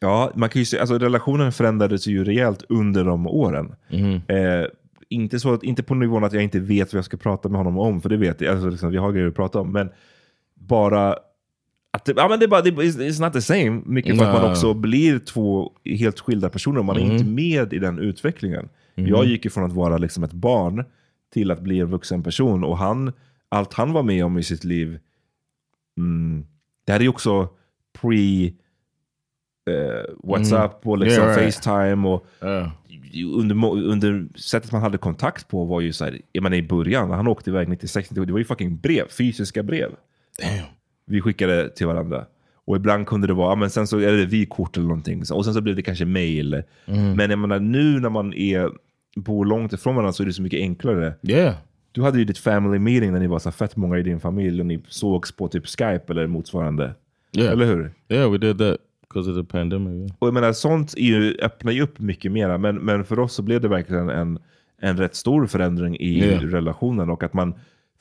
ja, 0.00 0.32
man 0.34 0.48
kan 0.48 0.60
ju 0.60 0.66
se, 0.66 0.78
alltså 0.78 0.98
relationen 0.98 1.52
förändrades 1.52 2.06
ju 2.06 2.24
rejält 2.24 2.64
under 2.68 3.04
de 3.04 3.26
åren. 3.26 3.74
Mhm. 3.90 4.20
Eh, 4.28 4.66
inte, 5.08 5.40
så 5.40 5.54
att, 5.54 5.62
inte 5.62 5.82
på 5.82 5.94
nivån 5.94 6.24
att 6.24 6.32
jag 6.32 6.42
inte 6.42 6.60
vet 6.60 6.92
vad 6.92 6.98
jag 6.98 7.04
ska 7.04 7.16
prata 7.16 7.48
med 7.48 7.58
honom 7.58 7.78
om, 7.78 8.00
för 8.00 8.08
det 8.08 8.16
vet 8.16 8.40
jag. 8.40 8.52
Alltså, 8.52 8.70
liksom, 8.70 8.90
vi 8.90 8.96
har 8.96 9.12
grejer 9.12 9.28
att 9.28 9.34
prata 9.34 9.60
om. 9.60 9.72
Men 9.72 9.90
bara 10.54 11.16
att 11.90 12.04
det, 12.04 12.12
ja, 12.16 12.28
men 12.28 12.38
det 12.38 12.44
är 12.44 12.48
bara, 12.48 12.62
det, 12.62 12.70
it's 12.70 13.20
not 13.24 13.32
the 13.32 13.40
same. 13.42 13.82
Mycket 13.86 14.18
för 14.18 14.24
att 14.24 14.42
man 14.42 14.50
också 14.50 14.74
blir 14.74 15.18
två 15.18 15.72
helt 15.84 16.20
skilda 16.20 16.48
personer. 16.50 16.82
Man 16.82 16.96
är 16.96 17.00
Mm. 17.00 17.12
inte 17.12 17.24
med 17.24 17.72
i 17.72 17.78
den 17.78 17.98
utvecklingen. 17.98 18.68
Jag 18.94 19.24
gick 19.26 19.44
ifrån 19.46 19.64
att 19.64 19.72
vara 19.72 19.98
liksom 19.98 20.24
ett 20.24 20.32
barn 20.32 20.84
till 21.32 21.50
att 21.50 21.60
bli 21.60 21.80
en 21.80 21.90
vuxen 21.90 22.22
person. 22.22 22.64
Och 22.64 22.78
han, 22.78 23.12
allt 23.48 23.72
han 23.72 23.92
var 23.92 24.02
med 24.02 24.24
om 24.24 24.38
i 24.38 24.42
sitt 24.42 24.64
liv, 24.64 24.98
mm, 25.98 26.44
det 26.86 26.92
här 26.92 26.98
är 26.98 27.02
ju 27.02 27.08
också 27.08 27.48
pre 28.00 28.52
eh, 29.68 30.04
WhatsApp 30.24 30.86
och 30.86 30.98
liksom 30.98 31.24
Yeah, 31.24 31.36
right. 31.38 31.54
Facetime. 31.54 32.08
Och, 32.08 32.26
Yeah. 32.42 32.70
under, 33.34 33.64
under 33.84 34.26
sättet 34.38 34.72
man 34.72 34.82
hade 34.82 34.98
kontakt 34.98 35.48
på 35.48 35.64
var 35.64 35.80
ju 35.80 35.92
så 35.92 36.04
här, 36.04 36.20
jag 36.32 36.42
menar 36.42 36.56
i 36.56 36.62
början, 36.62 37.08
när 37.08 37.16
han 37.16 37.26
åkte 37.28 37.50
iväg 37.50 37.68
96, 37.68 38.08
det 38.08 38.20
var 38.32 38.38
ju 38.38 38.44
fucking 38.44 38.76
brev, 38.76 39.08
fysiska 39.08 39.62
brev. 39.62 39.90
Damn. 40.42 40.64
Vi 41.06 41.20
skickade 41.20 41.68
till 41.70 41.86
varandra. 41.86 42.24
Och 42.64 42.76
ibland 42.76 43.06
kunde 43.06 43.26
det 43.26 43.32
vara, 43.34 43.54
men 43.56 43.70
sen 43.70 43.86
så 43.86 43.98
är 43.98 44.12
det 44.12 44.26
vykort 44.26 44.76
eller 44.76 44.86
någonting. 44.88 45.22
Och 45.32 45.44
sen 45.44 45.54
så 45.54 45.60
blev 45.60 45.76
det 45.76 45.82
kanske 45.82 46.04
mail. 46.04 46.62
Men 46.86 47.30
jag 47.30 47.38
menar 47.38 47.58
nu 47.58 48.00
när 48.00 48.10
man 48.10 48.34
är, 48.34 48.70
bor 49.16 49.44
långt 49.44 49.72
ifrån 49.72 49.94
varandra 49.94 50.12
så 50.12 50.22
är 50.22 50.26
det 50.26 50.32
så 50.32 50.42
mycket 50.42 50.60
enklare. 50.60 51.14
Yeah. 51.22 51.54
Du 51.92 52.02
hade 52.02 52.18
ju 52.18 52.24
ditt 52.24 52.38
family 52.38 52.78
meeting 52.78 53.12
när 53.12 53.20
ni 53.20 53.26
var 53.26 53.38
så 53.38 53.50
fett 53.52 53.76
många 53.76 53.98
i 53.98 54.02
din 54.02 54.20
familj 54.20 54.60
och 54.60 54.66
ni 54.66 54.80
sågs 54.88 55.32
på 55.32 55.48
typ 55.48 55.66
Skype 55.66 56.04
eller 56.08 56.26
motsvarande. 56.26 56.94
Yeah. 57.32 57.52
Eller 57.52 57.66
hur? 57.66 57.92
Yeah, 58.08 58.30
we 58.32 58.38
did 58.38 58.58
that 58.58 58.76
because 59.08 59.30
of 59.30 59.36
the 59.36 59.44
pandemic. 59.52 60.12
Och 60.18 60.26
jag 60.26 60.34
menar, 60.34 60.52
sånt 60.52 60.94
är 60.96 61.00
ju, 61.02 61.36
öppnar 61.42 61.72
ju 61.72 61.82
upp 61.82 61.98
mycket 61.98 62.32
mera. 62.32 62.58
Men, 62.58 62.76
men 62.76 63.04
för 63.04 63.18
oss 63.18 63.34
så 63.34 63.42
blev 63.42 63.60
det 63.60 63.68
verkligen 63.68 64.08
en, 64.10 64.38
en 64.80 64.96
rätt 64.96 65.14
stor 65.14 65.46
förändring 65.46 65.96
i 65.96 66.18
Yeah. 66.18 66.42
relationen 66.42 67.10
och 67.10 67.22
att 67.22 67.34
man 67.34 67.54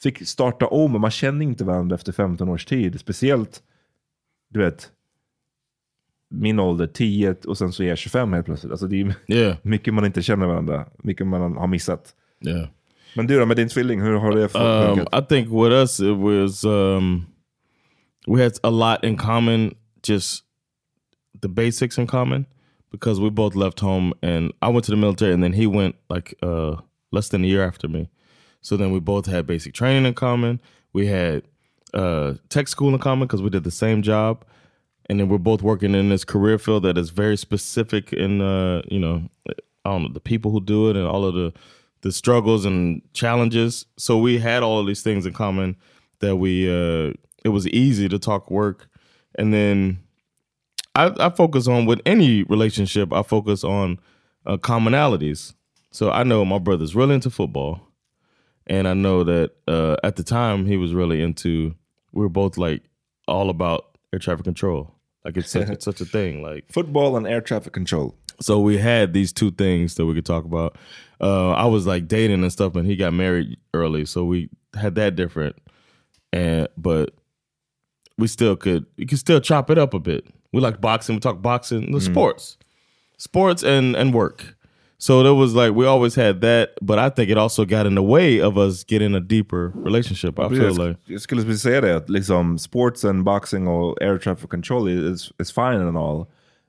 fick 0.04 0.28
starta 0.28 0.68
om 0.68 0.96
och 0.96 1.02
man 1.02 1.12
känner 1.12 1.46
inte 1.46 1.64
varandra 1.66 1.96
efter 1.96 2.12
15 2.12 2.50
års 2.50 2.66
tid. 2.66 3.00
Speciellt, 3.00 3.62
du 4.50 4.60
vet, 4.60 4.90
min 6.30 6.60
ålder 6.60 6.88
10 6.88 7.36
och 7.48 7.58
sen 7.58 7.72
så 7.72 7.84
är 7.84 7.88
jag 7.88 7.98
25 7.98 8.34
helt 8.34 8.46
plötsligt. 8.46 8.72
Alltså 8.72 8.88
det 8.88 9.02
är 9.02 9.16
Yeah. 9.28 9.58
mycket 9.64 9.94
man 9.94 10.06
inte 10.06 10.22
känner 10.22 10.46
varandra, 10.46 10.86
mycket 10.98 11.28
man 11.28 11.58
har 11.58 11.68
missat. 11.68 12.14
Yeah. 12.46 12.68
Men 13.16 13.28
du 13.28 13.40
då 13.40 13.46
med 13.46 13.58
din 13.58 13.70
tvilling, 13.70 14.02
hur 14.02 14.14
har 14.14 14.32
det 14.36 14.44
Um, 14.44 14.96
funkat? 14.96 15.24
I 15.24 15.28
think 15.28 15.48
with 15.48 15.72
us 15.76 16.00
it 16.00 16.18
was 16.18 16.64
um, 16.64 17.26
we 18.28 18.44
had 18.44 18.52
a 18.64 18.70
lot 18.70 19.04
in 19.04 19.18
common, 19.18 19.76
just 20.08 20.44
the 21.42 21.50
basics 21.50 21.98
in 21.98 22.08
common, 22.08 22.46
because 22.92 23.20
we 23.20 23.30
both 23.30 23.56
left 23.56 23.80
home 23.80 24.14
and 24.22 24.54
I 24.62 24.70
went 24.70 24.86
to 24.86 24.92
the 24.92 24.98
military 24.98 25.34
and 25.34 25.44
then 25.44 25.54
he 25.54 25.68
went 25.68 25.96
like 26.10 26.36
uh, 26.42 26.78
less 27.12 27.30
than 27.30 27.44
a 27.44 27.48
year 27.48 27.66
after 27.66 27.88
me. 27.88 28.10
So 28.62 28.78
then 28.78 28.92
we 28.92 29.00
both 29.00 29.26
had 29.26 29.48
basic 29.48 29.74
training 29.74 30.06
in 30.06 30.14
common. 30.14 30.60
We 30.94 31.08
had 31.08 31.44
uh, 31.94 32.36
tech 32.50 32.68
school 32.68 32.94
in 32.94 33.00
common 33.00 33.28
because 33.28 33.42
we 33.42 33.50
did 33.50 33.64
the 33.64 33.72
same 33.72 34.02
job, 34.02 34.44
and 35.10 35.20
then 35.20 35.30
we're 35.30 35.38
both 35.38 35.62
working 35.62 35.96
in 35.96 36.10
this 36.10 36.26
career 36.26 36.58
field 36.58 36.84
that 36.84 36.98
is 36.98 37.10
very 37.12 37.38
specific 37.38 38.12
in 38.14 38.42
uh, 38.42 38.82
you 38.90 39.00
know 39.00 39.30
I 39.48 39.92
don't 39.92 40.04
know 40.04 40.14
the 40.14 40.20
people 40.20 40.52
who 40.52 40.62
do 40.62 40.90
it 40.90 40.98
and 40.98 41.06
all 41.06 41.26
of 41.26 41.34
the 41.36 41.54
the 42.02 42.12
struggles 42.12 42.66
and 42.66 43.02
challenges. 43.14 43.86
So 43.98 44.18
we 44.18 44.38
had 44.38 44.64
all 44.64 44.80
of 44.80 44.88
these 44.88 45.02
things 45.02 45.26
in 45.26 45.34
common 45.34 45.76
that 46.20 46.36
we 46.38 46.70
uh, 46.70 47.14
it 47.44 47.50
was 47.50 47.68
easy 47.70 48.10
to 48.10 48.20
talk 48.20 48.52
work, 48.52 48.88
and 49.36 49.54
then 49.54 50.00
I, 50.98 51.28
I 51.28 51.30
focus 51.30 51.68
on 51.68 51.86
with 51.86 52.02
any 52.06 52.44
relationship. 52.44 53.14
I 53.14 53.22
focus 53.22 53.64
on 53.64 54.00
uh, 54.46 54.58
commonalities. 54.58 55.54
So 55.92 56.12
I 56.12 56.24
know 56.24 56.44
my 56.44 56.58
brother's 56.58 56.96
really 56.96 57.16
into 57.16 57.30
football, 57.30 57.82
and 58.66 58.88
I 58.88 58.94
know 58.94 59.24
that 59.24 59.52
uh, 59.68 59.98
at 60.04 60.16
the 60.16 60.24
time 60.24 60.66
he 60.66 60.78
was 60.78 60.94
really 60.94 61.22
into. 61.22 61.76
We 62.14 62.24
were 62.24 62.30
both 62.30 62.58
like 62.58 62.84
all 63.28 63.50
about 63.50 63.98
air 64.12 64.20
traffic 64.20 64.46
control. 64.46 64.96
Like 65.24 65.38
it's 65.38 65.52
such, 65.52 65.70
it's 65.70 65.86
such 65.86 66.02
a 66.02 66.06
thing. 66.06 66.42
Like 66.42 66.66
Football 66.72 67.16
and 67.18 67.28
air 67.28 67.42
traffic 67.42 67.74
control. 67.74 68.16
so 68.40 68.60
we 68.60 68.78
had 68.78 69.14
these 69.14 69.32
two 69.34 69.52
things 69.52 69.96
that 69.96 70.06
we 70.06 70.14
could 70.16 70.26
talk 70.26 70.46
about. 70.46 70.78
Uh, 71.20 71.52
I 71.52 71.66
was 71.66 71.86
like 71.86 72.08
dating 72.08 72.42
and 72.42 72.52
stuff, 72.52 72.76
and 72.76 72.88
he 72.88 72.96
got 72.96 73.14
married 73.14 73.58
early, 73.74 74.06
so 74.06 74.24
we 74.24 74.50
had 74.74 74.96
that 74.96 75.16
different. 75.16 75.56
And 76.34 76.68
but 76.78 77.14
we 78.18 78.28
still 78.28 78.56
could 78.56 78.86
we 78.98 79.06
could 79.06 79.20
still 79.20 79.40
chop 79.40 79.70
it 79.70 79.78
up 79.78 79.94
a 79.94 80.00
bit. 80.00 80.26
We 80.54 80.60
like 80.62 80.80
boxing. 80.82 81.16
We 81.16 81.20
talk 81.22 81.42
boxing, 81.42 81.92
the 81.94 82.02
sports, 82.02 82.58
sports 83.18 83.64
and 83.64 83.96
and 83.96 84.14
work. 84.16 84.44
So 85.00 85.22
there 85.24 85.34
was 85.34 85.54
like 85.54 85.72
we 85.76 85.86
always 85.88 86.16
had 86.16 86.42
that, 86.42 86.70
but 86.82 86.98
I 86.98 87.10
think 87.10 87.30
it 87.30 87.38
also 87.38 87.66
got 87.66 87.86
in 87.86 87.96
the 87.96 88.02
way 88.02 88.42
of 88.42 88.58
us 88.58 88.84
getting 88.92 89.16
a 89.16 89.20
deeper 89.20 89.72
relationship. 89.86 90.40
I 90.40 90.50
feel 90.50 90.74
like 90.88 90.98
Jag 91.06 91.22
skulle 91.22 91.58
säga 91.58 91.82
det, 91.82 91.96
att 91.96 92.10
liksom 92.10 92.58
sports 92.58 93.06
and 93.06 93.24
boxing 93.24 93.68
och 93.68 94.02
air 94.02 94.18
traffic 94.18 94.50
control 94.50 94.90
is, 94.90 95.32
is 95.42 95.52
fine 95.52 95.82
and 95.88 95.98
all. 95.98 96.26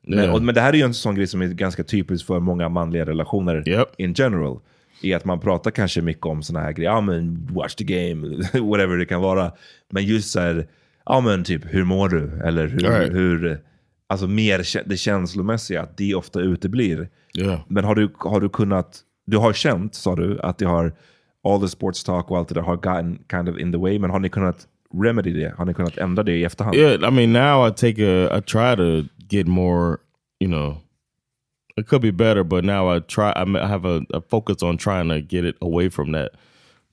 Men, 0.07 0.19
Yeah. 0.19 0.35
och, 0.35 0.43
men 0.43 0.55
det 0.55 0.61
här 0.61 0.73
är 0.73 0.77
ju 0.77 0.83
en 0.85 0.95
sån 0.95 1.15
grej 1.15 1.27
som 1.27 1.43
är 1.43 1.47
ganska 1.47 1.85
typisk 1.85 2.27
för 2.27 2.41
många 2.41 2.69
manliga 2.69 3.05
relationer 3.07 3.69
Yep. 3.69 3.89
in 3.99 4.13
general. 4.15 4.61
I 5.03 5.15
att 5.15 5.25
man 5.25 5.41
pratar 5.41 5.71
kanske 5.71 6.03
mycket 6.03 6.27
om 6.27 6.43
såna 6.43 6.61
här 6.61 6.73
grejer, 6.73 6.91
ja 6.91 7.01
men 7.01 7.49
watch 7.51 7.75
the 7.75 7.85
game, 7.85 8.37
whatever 8.61 8.97
det 8.97 9.07
kan 9.07 9.21
vara. 9.21 9.53
Men 9.91 10.05
just 10.05 10.31
så 10.31 10.41
här, 10.41 10.67
ja 11.07 11.21
men 11.21 11.45
typ 11.45 11.63
hur 11.75 11.85
mår 11.85 12.09
du? 12.09 12.41
Eller 12.45 12.67
hur, 12.67 12.79
Right. 12.79 13.13
hur 13.13 13.61
alltså 14.09 14.27
mer 14.27 14.85
det 14.89 14.97
känslomässiga, 14.97 15.83
att 15.83 15.97
det 15.97 16.15
ofta 16.15 16.41
uteblir. 16.41 17.09
yeah, 17.39 17.61
Men 17.69 17.85
har 17.85 17.95
du, 17.95 18.11
har 18.19 18.41
du 18.41 18.49
kunnat, 18.49 19.01
du 19.27 19.37
har 19.37 19.53
känt, 19.53 19.95
sa 19.95 20.17
du, 20.17 20.41
att 20.41 20.59
det 20.59 20.67
har, 20.67 20.93
all 21.45 21.61
the 21.61 21.69
sports 21.69 22.05
talk 22.05 22.31
och 22.31 22.39
allt 22.39 22.49
det 22.49 22.55
där 22.55 22.63
har 22.63 22.77
gotten 22.77 23.19
kind 23.31 23.49
of 23.49 23.59
in 23.59 23.73
the 23.73 23.79
way, 23.79 23.99
men 23.99 24.11
har 24.11 24.19
ni 24.19 24.29
kunnat 24.29 24.67
remedy 25.03 25.33
det? 25.33 25.55
Har 25.59 25.65
ni 25.65 25.75
kunnat 25.75 25.99
ändra 25.99 26.23
det 26.23 26.37
i 26.37 26.45
efterhand? 26.45 26.77
Yeah, 26.77 27.09
I 27.09 27.11
mean, 27.11 27.33
now 27.33 27.69
I 27.69 27.71
take 27.71 28.03
a, 28.03 28.39
I 28.39 28.41
try 28.41 28.77
to 28.77 29.09
get 29.29 29.47
more, 29.47 29.99
you 30.41 30.51
know, 30.51 30.77
it 31.77 31.87
could 31.87 32.03
be 32.03 32.13
better, 32.13 32.45
but 32.45 32.65
now 32.65 32.97
I 32.97 33.01
try, 33.01 33.33
I 33.37 33.67
have 33.67 33.85
a, 33.85 34.03
a 34.15 34.21
focus 34.21 34.63
on 34.63 34.79
trying 34.79 35.09
to 35.09 35.21
get 35.21 35.45
it 35.45 35.57
away 35.61 35.91
from 35.91 36.13
that. 36.13 36.33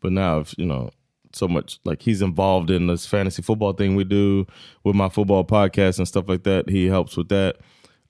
But 0.02 0.12
now, 0.12 0.40
if, 0.42 0.54
you 0.58 0.66
know, 0.66 0.92
so 1.36 1.48
much 1.48 1.80
like 1.84 2.02
he's 2.02 2.22
involved 2.22 2.70
in 2.72 2.88
this 2.88 3.06
fantasy 3.06 3.42
football 3.42 3.74
thing 3.74 3.96
we 3.96 4.04
do 4.04 4.46
with 4.84 4.96
my 4.96 5.10
football 5.10 5.44
podcast 5.44 5.98
and 5.98 6.08
stuff 6.08 6.28
like 6.30 6.44
that. 6.44 6.70
He 6.70 6.88
helps 6.88 7.18
with 7.18 7.30
that. 7.30 7.58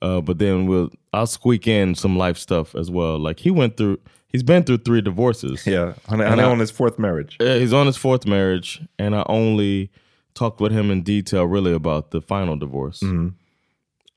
Uh, 0.02 0.22
but 0.22 0.38
then 0.40 0.68
we'll, 0.68 0.90
I'll 1.14 1.26
squeak 1.28 1.68
in 1.68 1.96
some 1.96 2.18
life 2.18 2.38
stuff 2.38 2.76
as 2.76 2.92
well. 2.92 3.18
Like 3.18 3.40
he 3.40 3.50
went 3.52 3.78
through, 3.78 3.98
he's 4.28 4.44
been 4.44 4.64
through 4.64 4.80
three 4.80 5.02
divorces. 5.02 5.66
Yeah, 5.66 5.94
And 6.10 6.22
är 6.22 6.28
I- 6.40 6.44
on 6.44 6.60
his 6.60 6.70
fourth 6.72 7.00
marriage. 7.00 7.38
Yeah, 7.42 7.56
he's 7.58 7.74
on 7.74 7.86
his 7.88 7.98
fourth 7.98 8.26
marriage, 8.28 8.82
and 9.00 9.16
I 9.16 9.24
only 9.28 9.90
talked 10.34 10.60
with 10.62 10.72
him 10.74 10.92
in 10.92 11.02
detail, 11.02 11.46
really, 11.46 11.74
about 11.74 12.12
the 12.12 12.22
final 12.22 12.56
divorce. 12.58 13.02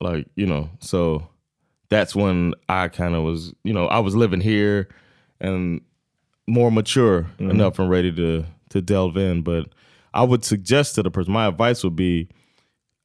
Like, 0.01 0.27
you 0.37 0.47
know, 0.47 0.68
so 0.81 1.29
that's 1.88 2.14
when 2.14 2.55
I 2.68 2.88
kind 2.88 3.14
of 3.14 3.23
was, 3.25 3.53
you 3.64 3.73
know, 3.73 3.87
I 3.87 4.01
was 4.01 4.14
living 4.14 4.40
here 4.40 4.88
and 5.40 5.81
more 6.47 6.71
mature 6.71 7.27
enough 7.38 7.79
and 7.79 7.88
ready 7.90 8.12
to 8.12 8.44
to 8.70 8.81
delve 8.81 9.16
in. 9.16 9.42
But 9.42 9.68
I 10.12 10.22
would 10.24 10.44
suggest 10.44 10.94
to 10.94 11.02
the 11.02 11.11
person, 11.11 11.33
my 11.33 11.46
advice 11.46 11.85
would 11.85 11.96
be, 11.96 12.28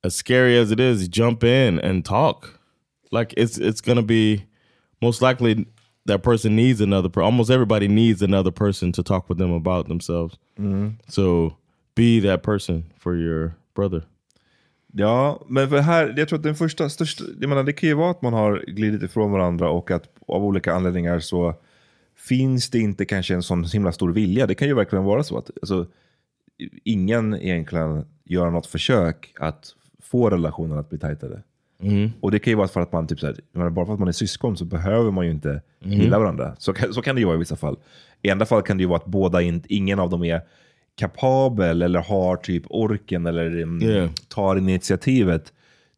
as 0.03 0.15
scary 0.15 0.57
as 0.57 0.71
it 0.71 0.79
is, 0.79 1.07
jump 1.07 1.43
in 1.43 1.79
and 1.79 2.05
talk. 2.05 2.59
Like 3.11 3.33
it's 3.37 3.57
it's 3.57 3.81
gonna 3.81 4.01
be 4.01 4.43
most 5.01 5.21
likely 5.21 5.65
that 6.05 6.23
person 6.23 6.55
needs 6.55 6.81
another 6.81 7.09
per 7.09 7.21
almost 7.21 7.49
everybody 7.49 7.87
needs 7.87 8.21
another 8.21 8.51
person 8.51 8.91
to 8.91 9.03
talk 9.03 9.29
with 9.29 9.37
them 9.37 9.53
about 9.53 9.87
themselves. 9.87 10.37
So 11.07 11.55
be 11.95 12.19
that 12.21 12.43
person 12.43 12.83
for 12.97 13.15
your 13.15 13.55
brother. 13.75 14.03
Ja, 14.95 15.39
men 15.47 15.69
för 15.69 15.77
här, 15.77 16.13
jag 16.17 16.29
tror 16.29 16.39
att 16.39 16.43
den 16.43 16.55
första, 16.55 16.89
största, 16.89 17.23
jag 17.39 17.49
menar, 17.49 17.63
det 17.63 17.73
kan 17.73 17.89
ju 17.89 17.95
vara 17.95 18.11
att 18.11 18.21
man 18.21 18.33
har 18.33 18.63
glidit 18.67 19.03
ifrån 19.03 19.31
varandra 19.31 19.69
och 19.69 19.91
att 19.91 20.09
av 20.27 20.43
olika 20.43 20.73
anledningar 20.73 21.19
så 21.19 21.55
finns 22.29 22.69
det 22.69 22.79
inte 22.79 23.05
kanske 23.05 23.33
en 23.33 23.43
sån 23.43 23.63
himla 23.63 23.91
stor 23.91 24.11
vilja. 24.11 24.47
Det 24.47 24.55
kan 24.55 24.67
ju 24.67 24.73
verkligen 24.73 25.05
vara 25.05 25.23
så 25.23 25.37
att 25.37 25.49
alltså, 25.61 25.87
ingen 26.83 27.33
egentligen 27.33 28.05
gör 28.25 28.49
något 28.49 28.67
försök 28.67 29.33
att 29.39 29.75
få 30.01 30.29
relationen 30.29 30.77
att 30.79 30.89
bli 30.89 30.99
tajtare. 30.99 31.41
Och 32.21 32.31
det 32.31 32.39
kan 32.39 32.51
ju 32.51 32.57
vara 32.57 32.67
för 32.67 32.81
att 32.81 32.91
man, 32.91 33.07
typ 33.07 33.19
så 33.19 33.25
här, 33.27 33.69
bara 33.69 33.85
för 33.85 33.93
att 33.93 33.99
man 33.99 34.07
är 34.07 34.11
syskon 34.11 34.57
så 34.57 34.65
behöver 34.65 35.11
man 35.11 35.25
ju 35.25 35.31
inte 35.31 35.61
gilla 35.79 36.19
varandra. 36.19 36.55
Så, 36.59 36.73
så 36.91 37.01
kan 37.01 37.15
det 37.15 37.19
ju 37.19 37.25
vara 37.25 37.35
i 37.35 37.39
vissa 37.39 37.55
fall. 37.55 37.77
I 38.21 38.29
andra 38.29 38.45
fall 38.45 38.61
kan 38.61 38.77
det 38.77 38.81
ju 38.81 38.87
vara 38.87 38.97
att 38.97 39.05
båda, 39.05 39.41
in, 39.41 39.63
ingen 39.67 39.99
av 39.99 40.09
dem 40.09 40.23
är 40.23 40.41
kapabel 40.95 41.81
eller 41.81 41.99
har 41.99 42.35
typ 42.35 42.63
orken 42.69 43.25
eller 43.25 43.45
mm, 43.45 43.81
Yeah. 43.81 44.09
tar 44.27 44.55
initiativet 44.55 45.53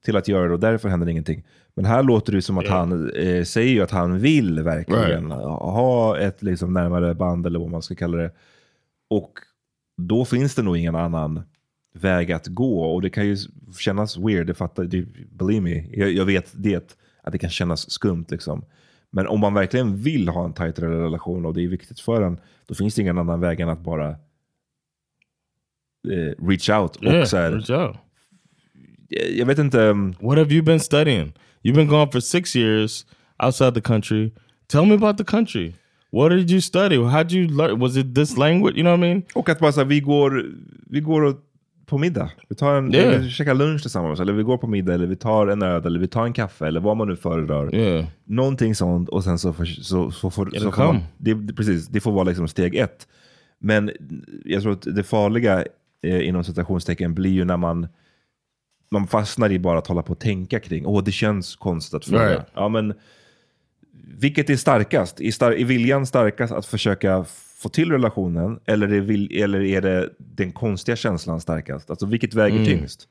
till 0.05 0.17
att 0.17 0.27
göra 0.27 0.47
det 0.47 0.53
och 0.53 0.59
därför 0.59 0.89
händer 0.89 1.09
ingenting. 1.09 1.43
Men 1.75 1.85
här 1.85 2.03
låter 2.03 2.33
det 2.33 2.41
som 2.41 2.57
att 2.57 2.67
han 2.67 3.09
eh, 3.11 3.43
säger 3.43 3.71
ju 3.73 3.81
att 3.81 3.91
han 3.91 4.19
vill 4.19 4.59
verkligen 4.63 5.31
ha 5.31 6.17
ett 6.19 6.41
liksom, 6.43 6.73
närmare 6.73 7.13
band 7.15 7.45
eller 7.45 7.59
vad 7.59 7.69
man 7.69 7.81
ska 7.81 7.95
kalla 7.95 8.17
det. 8.17 8.31
Och 9.09 9.31
då 9.97 10.25
finns 10.25 10.55
det 10.55 10.61
nog 10.61 10.77
ingen 10.77 10.95
annan 10.95 11.41
väg 11.93 12.31
att 12.31 12.47
gå. 12.47 12.83
Och 12.93 13.01
det 13.01 13.09
kan 13.09 13.25
ju 13.27 13.37
kännas 13.79 14.17
weird, 14.17 14.47
det 14.47 14.53
fattar 14.53 14.83
det, 14.83 15.05
believe 15.31 15.61
me. 15.61 15.85
Jag, 15.91 16.11
jag 16.11 16.25
vet 16.25 16.51
det, 16.55 16.95
att 17.23 17.31
det 17.31 17.37
kan 17.37 17.49
kännas 17.49 17.91
skumt 17.91 18.25
liksom. 18.29 18.65
Men 19.11 19.27
om 19.27 19.39
man 19.39 19.53
verkligen 19.53 19.97
vill 19.97 20.29
ha 20.29 20.45
en 20.45 20.53
tajtare 20.53 21.03
relation 21.03 21.45
och 21.45 21.53
det 21.53 21.63
är 21.63 21.67
viktigt 21.67 21.99
för 21.99 22.21
en, 22.21 22.39
då 22.65 22.75
finns 22.75 22.95
det 22.95 23.01
ingen 23.01 23.17
annan 23.17 23.39
väg 23.39 23.59
än 23.59 23.69
att 23.69 23.79
bara 23.83 24.09
eh, 26.11 26.45
reach 26.47 26.69
out. 26.69 26.95
Och 26.95 27.27
så 27.27 27.37
här, 27.37 27.51
reach 27.51 27.69
out. 27.69 27.95
jag- 29.09 29.31
jag 29.31 29.45
vet 29.45 29.57
inte, 29.59 29.79
um, 29.81 30.15
What 30.19 30.37
have 30.37 30.53
you 30.53 30.61
been 30.63 30.79
studying? 30.79 31.33
You've 31.65 31.75
been 31.75 31.87
gone 31.87 32.11
for 32.11 32.19
six 32.21 32.55
years 32.55 33.05
outside 33.39 33.73
the 33.73 33.81
country. 33.81 34.31
Tell 34.67 34.85
me 34.85 34.93
about 34.95 35.17
the 35.17 35.23
country. 35.23 35.73
What 36.11 36.29
did 36.29 36.51
you 36.51 36.61
study? 36.61 36.95
How'd 36.95 37.31
you 37.31 37.47
learn? 37.47 37.79
Was 37.79 37.97
it 37.97 38.13
this 38.15 38.37
language? 38.37 38.75
You 38.77 38.83
know 38.83 38.91
what 38.91 39.05
I 39.05 39.09
mean? 39.09 39.23
och 39.35 39.49
att 39.49 39.59
bara 39.59 39.71
så 39.71 39.79
här, 39.79 39.87
vi 39.87 39.99
går, 39.99 40.45
vi 40.89 40.99
går 40.99 41.21
och, 41.21 41.35
på 41.85 41.97
middag. 41.97 42.31
Vi 42.49 42.55
tar 42.55 42.75
en, 42.75 42.93
Yeah. 42.93 43.21
vi 43.21 43.29
käkar 43.29 43.53
lunch 43.53 43.81
tillsammans, 43.81 44.19
eller 44.19 44.33
vi 44.33 44.43
går 44.43 44.57
på 44.57 44.67
middag, 44.67 44.93
eller 44.93 45.05
vi 45.07 45.15
tar 45.15 45.47
en 45.47 45.61
öl, 45.61 45.85
eller 45.85 45.99
vi 45.99 46.07
tar 46.07 46.25
en 46.25 46.33
kaffe, 46.33 46.67
eller 46.67 46.79
vad 46.79 46.97
man 46.97 47.07
nu 47.07 47.15
föredrar. 47.15 47.75
Yeah. 47.75 48.05
Någonting 48.23 48.75
sånt 48.75 49.09
och 49.09 49.23
sen 49.23 49.39
så, 49.39 49.53
får, 49.53 49.65
så, 49.65 50.11
så, 50.11 50.31
får, 50.31 50.59
så 50.59 50.71
får 50.71 50.83
man, 50.83 51.03
det, 51.17 51.55
precis, 51.55 51.87
det 51.87 51.99
får 51.99 52.11
vara 52.11 52.23
liksom 52.23 52.47
steg 52.47 52.75
ett. 52.75 53.07
Men 53.59 53.91
jag 54.45 54.61
tror 54.61 54.73
att 54.73 54.87
det 54.95 55.03
farliga 55.03 55.65
eh, 56.03 56.27
inom 56.27 56.43
citationstecken 56.43 57.13
blir 57.13 57.31
ju 57.31 57.45
när 57.45 57.57
man, 57.57 57.87
man 58.91 59.07
fastnar 59.07 59.51
i 59.51 59.59
bara 59.59 59.77
att 59.77 59.87
hålla 59.87 60.01
på 60.01 60.11
och 60.11 60.19
tänka 60.19 60.59
kring, 60.59 60.85
åh 60.85 61.03
det 61.03 61.11
känns 61.11 61.55
konstigt 61.55 61.93
att 61.93 62.05
fråga. 62.05 62.45
Ja, 62.53 62.69
men, 62.69 62.93
vilket 64.17 64.49
är 64.49 64.55
starkast? 64.55 65.21
Är, 65.21 65.31
star 65.31 65.51
är 65.51 65.65
viljan 65.65 66.05
starkast 66.05 66.53
att 66.53 66.65
försöka 66.65 67.25
få 67.57 67.69
till 67.69 67.91
relationen 67.91 68.59
eller 68.65 68.93
är, 68.93 69.01
vil 69.01 69.41
eller 69.43 69.61
är 69.61 69.81
det 69.81 70.09
den 70.17 70.51
konstiga 70.51 70.95
känslan 70.95 71.41
starkast? 71.41 71.89
Alltså 71.89 72.05
vilket 72.05 72.33
väger 72.33 72.65
tyngst? 72.65 73.07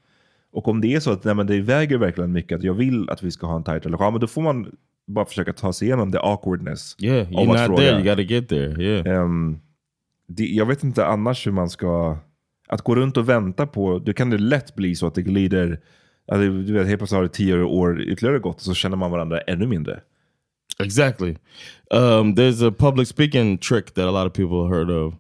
Och 0.52 0.68
om 0.68 0.80
det 0.80 0.94
är 0.94 1.00
så 1.00 1.12
att 1.12 1.24
nej, 1.24 1.34
men 1.34 1.46
det 1.46 1.60
väger 1.60 1.98
verkligen 1.98 2.32
mycket 2.32 2.58
att 2.58 2.64
jag 2.64 2.74
vill 2.74 3.10
att 3.10 3.22
vi 3.22 3.30
ska 3.30 3.46
ha 3.46 3.56
en 3.56 3.64
tight 3.64 3.86
relation, 3.86 4.04
ja, 4.04 4.10
men 4.10 4.20
då 4.20 4.26
får 4.26 4.42
man 4.42 4.76
bara 5.06 5.24
försöka 5.24 5.52
ta 5.52 5.72
sig 5.72 5.88
igenom 5.88 6.12
the 6.12 6.18
awkwardness. 6.18 6.96
Yeah, 6.98 7.30
you're 7.30 7.68
not 7.68 7.76
there. 7.78 7.98
You 7.98 8.02
got 8.02 8.16
to 8.16 8.22
get 8.22 8.48
there. 8.48 8.82
Yeah. 8.82 9.06
Ehm, 9.06 9.58
det, 10.26 10.44
jag 10.44 10.66
vet 10.66 10.84
inte 10.84 11.06
annars 11.06 11.46
hur 11.46 11.52
man 11.52 11.70
ska... 11.70 12.18
Att 12.74 12.82
gå 12.82 12.94
runt 12.94 13.16
och 13.16 13.28
vänta 13.28 13.66
på... 13.66 13.98
då 13.98 14.12
kan 14.12 14.30
det 14.30 14.38
lätt 14.38 14.74
bli 14.74 14.94
så 14.94 15.06
att 15.06 15.14
det 15.14 15.22
glider... 15.22 15.80
Att 16.26 16.38
det, 16.38 16.62
du 16.62 16.72
vet, 16.72 16.86
helt 16.86 16.98
plötsligt 16.98 17.16
har 17.16 17.22
det 17.22 17.28
tio 17.28 17.62
år 17.62 18.00
ytterligare 18.00 18.38
gått 18.38 18.56
och 18.56 18.62
så 18.62 18.74
känner 18.74 18.96
man 18.96 19.10
varandra 19.10 19.40
ännu 19.40 19.66
mindre. 19.66 20.00
Exactly. 20.78 21.36
Um, 21.90 22.34
there's 22.34 22.68
a 22.68 22.74
public 22.78 23.08
speaking 23.08 23.58
trick 23.58 23.94
that 23.94 24.04
a 24.04 24.10
lot 24.10 24.26
of 24.26 24.32
people 24.32 24.62
have 24.62 24.76
heard 24.76 24.90
of 24.90 25.14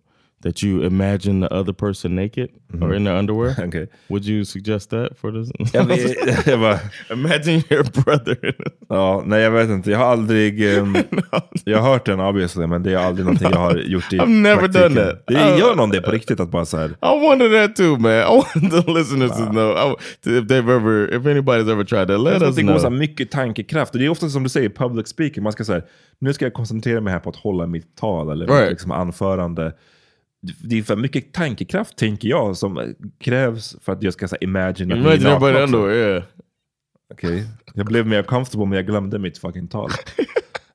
that 0.44 0.62
you 0.62 0.84
imagine 0.86 1.40
the 1.48 1.54
other 1.54 1.72
person 1.72 2.14
naked 2.14 2.48
or 2.80 2.94
in 2.94 3.04
their 3.04 3.16
underwear. 3.18 3.54
Okay. 3.68 3.86
Would 4.08 4.24
you 4.26 4.44
suggest 4.44 4.90
that 4.90 5.18
for 5.20 5.32
this? 5.32 5.50
Jag, 5.74 5.84
vet- 5.84 6.46
jag 6.46 6.60
bara, 6.60 6.78
imagine 7.12 7.62
your 7.70 7.82
brother. 8.04 8.54
ja, 8.88 9.22
nej, 9.26 9.42
jag 9.42 9.50
vet 9.50 9.68
inte. 9.70 9.90
Jag 9.90 9.98
har 9.98 10.06
aldrig... 10.06 10.76
ehm, 10.78 10.96
jag 11.64 11.78
har 11.78 11.92
hört 11.92 12.06
den 12.06 12.20
obviously, 12.20 12.66
men 12.66 12.82
det 12.82 12.92
är 12.92 12.96
aldrig 12.96 13.24
någonting 13.26 13.48
jag 13.50 13.58
har 13.58 13.76
gjort 13.76 14.12
i 14.12 14.18
I've 14.18 14.26
never 14.28 14.56
praktiken. 14.60 14.94
done 14.94 15.06
that. 15.10 15.26
Det, 15.26 15.58
gör 15.58 15.74
någon 15.74 15.90
det 15.90 16.00
på 16.02 16.10
riktigt? 16.10 16.40
Att 16.40 16.50
bara 16.50 16.64
så 16.64 16.76
här... 16.76 16.88
I 16.88 17.20
wonder 17.28 17.66
that 17.66 17.76
too, 17.76 17.96
man. 17.98 18.12
I 18.12 18.24
want 18.24 18.86
the 18.86 18.92
listeners 18.92 19.30
to 19.30 19.46
know 19.50 19.70
I, 19.76 19.94
if 20.38 20.44
they've 20.44 20.70
ever, 20.76 21.14
if 21.14 21.22
anybody's 21.22 21.72
ever 21.72 21.84
tried 21.84 22.08
that. 22.08 22.20
Let 22.20 22.42
us 22.42 22.56
det 22.56 22.62
går 22.62 22.68
know. 22.72 22.78
så 22.78 22.90
mycket 22.90 23.30
tankekraft. 23.30 23.92
Och 23.94 23.98
det 23.98 24.04
är 24.06 24.08
ofta 24.08 24.28
som 24.28 24.42
du 24.42 24.48
säger, 24.48 24.68
public 24.68 25.08
speaking. 25.08 25.42
Man 25.42 25.52
ska 25.52 25.64
säga, 25.64 25.82
nu 26.18 26.32
ska 26.32 26.44
jag 26.44 26.54
koncentrera 26.54 27.00
mig 27.00 27.12
här 27.12 27.20
på 27.20 27.30
att 27.30 27.36
hålla 27.36 27.66
mitt 27.66 27.96
tal 27.96 28.30
eller 28.30 28.46
Right. 28.46 28.70
liksom 28.70 28.90
anförande. 28.92 29.72
Det 30.62 30.78
är 30.78 30.82
för 30.82 30.96
mycket 30.96 31.32
tankekraft, 31.32 31.96
tänker 31.96 32.28
jag, 32.28 32.56
som 32.56 32.94
krävs 33.20 33.76
för 33.82 33.92
att 33.92 34.02
jag 34.02 34.12
ska 34.12 34.28
säga 34.28 34.38
imagine 34.40 34.92
att 34.92 34.98
är 34.98 35.00
Imagine 35.00 35.62
underwear. 35.62 35.94
Yeah. 35.94 36.22
Okej. 37.12 37.44
Jag 37.74 37.86
blev 37.86 38.06
mer 38.06 38.22
comfortable 38.22 38.66
men 38.66 38.76
jag 38.76 38.86
glömde 38.86 39.18
mitt 39.18 39.38
fucking 39.38 39.68
tal. 39.68 39.90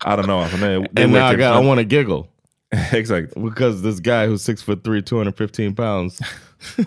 I 0.06 0.08
don't 0.08 0.24
know. 0.24 0.40
Alltså, 0.42 0.58
nej, 0.58 0.88
det 0.92 1.04
And 1.04 1.14
now 1.14 1.34
I 1.34 1.36
got, 1.36 1.64
I 1.64 1.68
want 1.68 1.90
to 1.90 1.96
giggle 1.96 2.24
Exakt. 2.92 3.34
because 3.36 3.84
this 3.84 4.00
guy 4.00 4.28
who's 4.28 4.38
six 4.38 4.64
foot 4.64 4.84
three, 4.84 5.02
215 5.02 5.76
pounds. 5.76 6.20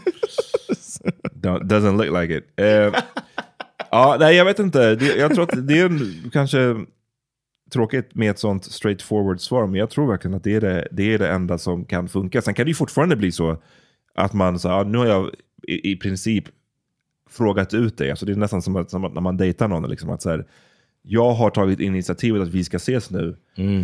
Don't- 1.35 1.62
Doesn't 1.68 1.97
look 1.97 2.11
like 2.23 2.31
it. 2.38 2.45
Eh, 2.57 2.66
ja, 3.90 4.16
nej, 4.21 4.37
jag 4.37 4.45
vet 4.45 4.59
inte. 4.59 4.95
Det, 4.95 5.16
jag 5.16 5.35
tror 5.35 5.42
att 5.53 5.68
det 5.68 5.79
är 5.79 5.87
en- 5.87 6.31
kanske 6.33 6.59
tråkigt 7.72 8.14
med 8.14 8.30
ett 8.30 8.38
sånt 8.38 8.64
straightforward 8.64 9.40
svar, 9.40 9.66
men 9.66 9.74
jag 9.74 9.90
tror 9.90 10.06
verkligen 10.06 10.35
att 10.35 10.44
det 10.44 10.54
är 10.54 10.61
det, 10.61 10.88
det 10.90 11.14
är 11.14 11.18
det 11.18 11.28
enda 11.28 11.58
som 11.58 11.85
kan 11.85 12.08
funka. 12.08 12.42
Sen 12.42 12.54
kan 12.54 12.66
det 12.66 12.70
ju 12.70 12.74
fortfarande 12.74 13.16
bli 13.16 13.32
så 13.32 13.56
att 14.14 14.32
man 14.32 14.58
säger, 14.58 14.76
ja, 14.76 14.85
nu 14.85 14.98
har 14.98 15.06
jag 15.06 15.30
i, 15.68 15.92
i 15.92 15.96
princip 15.96 16.44
frågat 17.30 17.74
ut 17.74 17.98
dig. 17.98 18.11
Alltså 18.11 18.26
det 18.26 18.32
är 18.32 18.37
nästan 18.37 18.62
som, 18.62 18.76
att, 18.76 18.90
som 18.90 19.04
att 19.04 19.14
när 19.14 19.20
man 19.20 19.37
dejtar 19.37 19.68
någon. 19.68 19.90
Liksom, 19.90 20.11
att 20.11 20.22
så 20.22 20.30
här, 20.30 20.46
jag 21.02 21.32
har 21.32 21.50
tagit 21.50 21.80
initiativet 21.80 22.42
att 22.42 22.48
vi 22.48 22.64
ska 22.64 22.76
ses 22.76 23.11
nu 23.11 23.37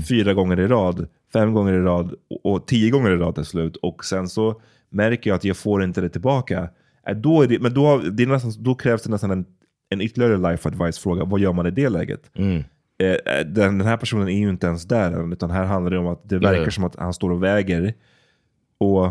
fyra 0.09 0.35
gånger 0.35 0.61
i 0.61 0.67
rad, 0.67 1.09
fem 1.33 1.53
gånger 1.53 1.73
i 1.73 1.81
rad 1.81 2.15
och, 2.31 2.53
och 2.53 2.67
tio 2.67 2.91
gånger 2.91 3.11
i 3.11 3.17
rad 3.17 3.35
till 3.35 3.45
slut. 3.45 3.77
Och 3.77 4.05
sen 4.05 4.29
så 4.29 4.61
märker 4.91 5.31
jag 5.31 5.37
att 5.37 5.45
jag 5.45 5.57
får 5.57 5.85
inte 5.85 6.01
det 6.01 6.09
tillbaka. 6.09 6.69
Äh, 7.09 7.17
Då, 7.17 7.45
det, 7.45 7.59
men 7.63 7.75
då, 7.75 7.99
det 7.99 8.23
är 8.23 8.27
nästan, 8.27 8.53
då 8.59 8.75
krävs 8.75 9.03
det 9.03 9.11
nästan 9.11 9.31
en, 9.31 9.45
en 9.89 10.01
ytterligare 10.01 10.37
life 10.51 10.69
advice-fråga. 10.69 11.25
Vad 11.25 11.41
gör 11.41 11.53
man 11.53 11.67
i 11.67 11.71
det 11.71 11.89
läget? 11.89 12.31
Eh, 12.35 12.65
den, 13.45 13.79
den 13.79 13.81
här 13.87 13.97
personen 13.97 14.29
är 14.29 14.39
ju 14.39 14.49
inte 14.49 14.67
ens 14.67 14.85
där 14.85 15.13
än, 15.13 15.33
utan 15.33 15.51
här 15.51 15.65
handlar 15.65 15.91
det 15.91 15.99
om 15.99 16.07
att 16.07 16.29
det 16.29 16.39
verkar 16.39 16.55
Yeah. 16.55 16.69
som 16.71 16.85
att 16.85 16.97
han 16.97 17.15
står 17.15 17.31
och 17.31 17.43
väger. 17.43 17.95
Och 18.79 19.11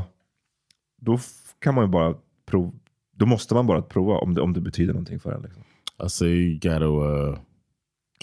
då 1.02 1.20
kan 1.60 1.76
man 1.76 1.84
ju 1.84 1.90
bara 1.92 2.16
prova. 2.46 2.72
Då 3.16 3.26
måste 3.26 3.54
man 3.54 3.68
bara 3.68 3.82
prova 3.82 4.14
om 4.18 4.34
det, 4.34 4.42
om 4.42 4.54
det 4.54 4.62
betyder 4.62 4.94
någonting 4.94 5.20
för 5.20 5.32
en. 5.32 5.42
Liksom. 5.42 5.64
Say 6.10 6.30
you 6.30 6.54
got 6.60 6.80
to 6.80 7.04
uh, 7.06 7.38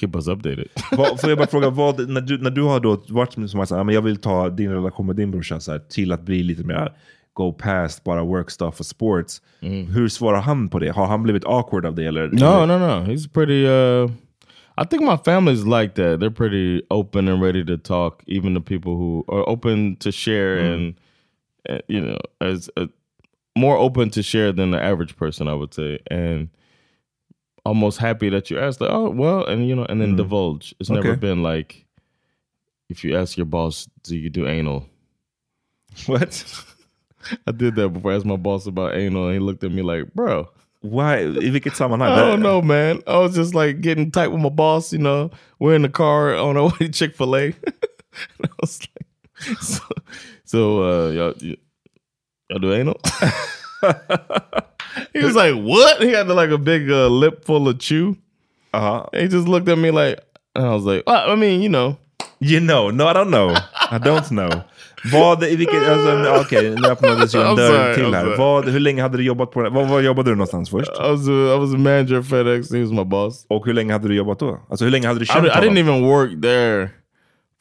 keep 0.00 0.10
us 0.14 0.26
updated. 0.28 0.68
Vad, 0.92 1.20
får 1.20 1.30
jag 1.30 1.38
bara 1.38 1.46
fråga, 1.48 1.70
vad, 1.70 2.08
när, 2.08 2.20
du, 2.20 2.38
när 2.38 2.50
du 2.50 2.62
har 2.62 2.80
då 2.80 3.02
varit 3.08 3.32
som 3.32 3.60
att 3.60 3.68
säga, 3.68 3.78
"Ja, 3.78 3.84
men 3.84 3.94
jag 3.94 4.02
vill 4.02 4.16
ta 4.16 4.48
din 4.48 4.70
relation 4.70 5.06
med 5.06 5.16
din 5.16 5.30
brorsa 5.30 5.60
så 5.60 5.72
här, 5.72 5.78
till 5.78 6.12
att 6.12 6.22
bli 6.22 6.42
lite 6.42 6.64
mer 6.64 6.92
go 7.32 7.52
past 7.52 8.04
bara 8.04 8.24
work 8.24 8.50
stuff 8.50 8.80
och 8.80 8.86
sports. 8.86 9.42
Hur 9.60 10.08
svarar 10.08 10.40
han 10.40 10.68
på 10.68 10.78
det? 10.78 10.88
Har 10.90 11.06
han 11.06 11.22
blivit 11.22 11.44
awkward 11.44 11.86
av 11.86 11.94
det? 11.94 12.04
Eller, 12.04 12.26
No, 12.28 12.66
no, 12.66 12.78
no. 12.78 13.12
He's 13.12 13.32
pretty. 13.32 13.66
Uh, 13.66 14.10
I 14.76 14.84
think 14.84 15.02
my 15.02 15.16
family's 15.16 15.64
like 15.64 15.94
that. 15.94 16.20
They're 16.20 16.30
pretty 16.30 16.82
open 16.90 17.28
and 17.28 17.40
ready 17.40 17.64
to 17.64 17.76
talk, 17.76 18.24
even 18.26 18.54
the 18.54 18.60
people 18.60 18.96
who 18.96 19.24
are 19.28 19.48
open 19.48 19.96
to 19.96 20.10
share 20.10 20.58
and, 20.58 20.94
uh, 21.68 21.78
you 21.86 22.00
know, 22.00 22.18
as 22.40 22.68
uh, 22.76 22.86
more 23.56 23.76
open 23.76 24.10
to 24.10 24.22
share 24.22 24.52
than 24.52 24.72
the 24.72 24.82
average 24.82 25.16
person, 25.16 25.46
I 25.46 25.54
would 25.54 25.72
say, 25.72 26.00
and 26.10 26.48
almost 27.64 27.98
happy 27.98 28.28
that 28.30 28.50
you 28.50 28.58
asked. 28.58 28.80
Like, 28.80 28.90
oh, 28.90 29.10
well, 29.10 29.44
and 29.44 29.68
you 29.68 29.76
know, 29.76 29.84
and 29.84 30.00
then 30.00 30.16
divulge. 30.16 30.74
It's 30.80 30.90
never 30.90 31.16
been 31.16 31.42
like 31.42 31.84
if 32.88 33.04
you 33.04 33.16
ask 33.16 33.36
your 33.36 33.46
boss, 33.46 33.88
"Do 34.02 34.16
you 34.16 34.30
do 34.30 34.46
anal?" 34.46 34.86
What? 36.06 36.64
I 37.46 37.52
did 37.52 37.76
that 37.76 37.88
before. 37.88 38.12
I 38.12 38.16
asked 38.16 38.26
my 38.26 38.36
boss 38.36 38.66
about 38.66 38.94
anal, 38.94 39.26
and 39.26 39.34
he 39.34 39.38
looked 39.38 39.64
at 39.64 39.72
me 39.72 39.82
like, 39.82 40.12
"Bro." 40.14 40.48
Why? 40.84 41.20
I 41.20 41.48
vilket 41.48 41.72
sammanhang? 41.72 42.12
I 42.12 42.16
don't 42.26 42.42
know, 42.42 42.60
man. 42.60 43.02
I 43.06 43.16
was 43.16 43.34
just 43.34 43.54
like 43.54 43.80
getting 43.80 44.10
tight 44.10 44.28
with 44.28 44.42
my 44.42 44.50
boss. 44.50 44.92
You 44.92 44.98
know, 44.98 45.30
we're 45.58 45.74
in 45.74 45.80
the 45.80 45.88
car 45.88 46.34
on 46.34 46.58
our 46.58 46.64
way 46.68 46.76
to 46.80 46.88
Chick 46.90 47.16
Fil 47.16 47.34
A. 47.36 47.54
I 48.44 48.48
was 48.60 48.80
like, 48.82 49.56
so, 49.62 49.82
so 50.44 50.82
uh, 50.82 51.10
y'all, 51.10 51.34
y'all 51.40 52.58
do 52.58 52.74
anal? 52.74 53.00
he 55.14 55.24
was 55.24 55.34
like, 55.34 55.54
"What?" 55.54 56.02
He 56.02 56.10
had 56.10 56.28
like 56.28 56.50
a 56.50 56.58
big 56.58 56.90
uh, 56.90 57.08
lip 57.08 57.46
full 57.46 57.66
of 57.66 57.78
chew. 57.78 58.18
Uh-huh. 58.74 59.06
He 59.14 59.26
just 59.28 59.48
looked 59.48 59.68
at 59.68 59.78
me 59.78 59.90
like, 59.90 60.20
and 60.54 60.66
I 60.66 60.74
was 60.74 60.84
like, 60.84 61.04
well, 61.06 61.30
"I 61.30 61.34
mean, 61.34 61.62
you 61.62 61.70
know." 61.70 61.96
You 62.40 62.60
know, 62.60 62.90
no 62.90 63.06
I 63.06 63.14
don't 63.14 63.30
know. 63.30 63.56
I 63.90 63.96
don't 63.96 64.30
know. 64.30 64.64
Vad, 65.12 65.44
i 65.44 65.56
vilket, 65.56 65.88
alltså, 65.88 66.40
okej, 66.40 66.74
nu 66.80 66.88
öppnades 66.88 67.34
ju 67.34 67.40
en 67.40 67.46
I'm 67.46 67.56
dörr 67.56 67.94
till 67.94 68.14
här. 68.14 68.24
sorry. 68.24 68.36
Vad, 68.36 68.68
hur 68.68 68.80
länge 68.80 69.02
hade 69.02 69.16
du 69.16 69.22
jobbat 69.24 69.50
på 69.50 69.62
det? 69.62 69.70
Vad, 69.70 69.88
vad 69.88 70.02
jobbade 70.02 70.30
du 70.30 70.34
någonstans 70.34 70.70
först? 70.70 70.90
I 70.90 71.02
was 71.10 71.28
I 71.28 71.58
was 71.58 71.74
a 71.74 71.78
manager 71.78 72.18
at 72.18 72.26
FedEx. 72.28 72.72
He 72.72 72.80
was 72.80 72.90
my 72.90 73.04
boss. 73.04 73.46
Och 73.48 73.66
hur 73.66 73.72
länge 73.72 73.92
hade 73.92 74.08
du 74.08 74.14
jobbat 74.14 74.38
då? 74.38 74.60
Alltså 74.70 74.84
hur 74.84 74.92
länge 74.92 75.06
hade 75.06 75.18
du 75.18 75.22
I, 75.22 75.26
känt 75.26 75.46
I 75.46 75.48
didn't 75.48 75.54
honom? 75.68 75.78
even 75.78 76.04
work 76.04 76.42
there 76.42 76.90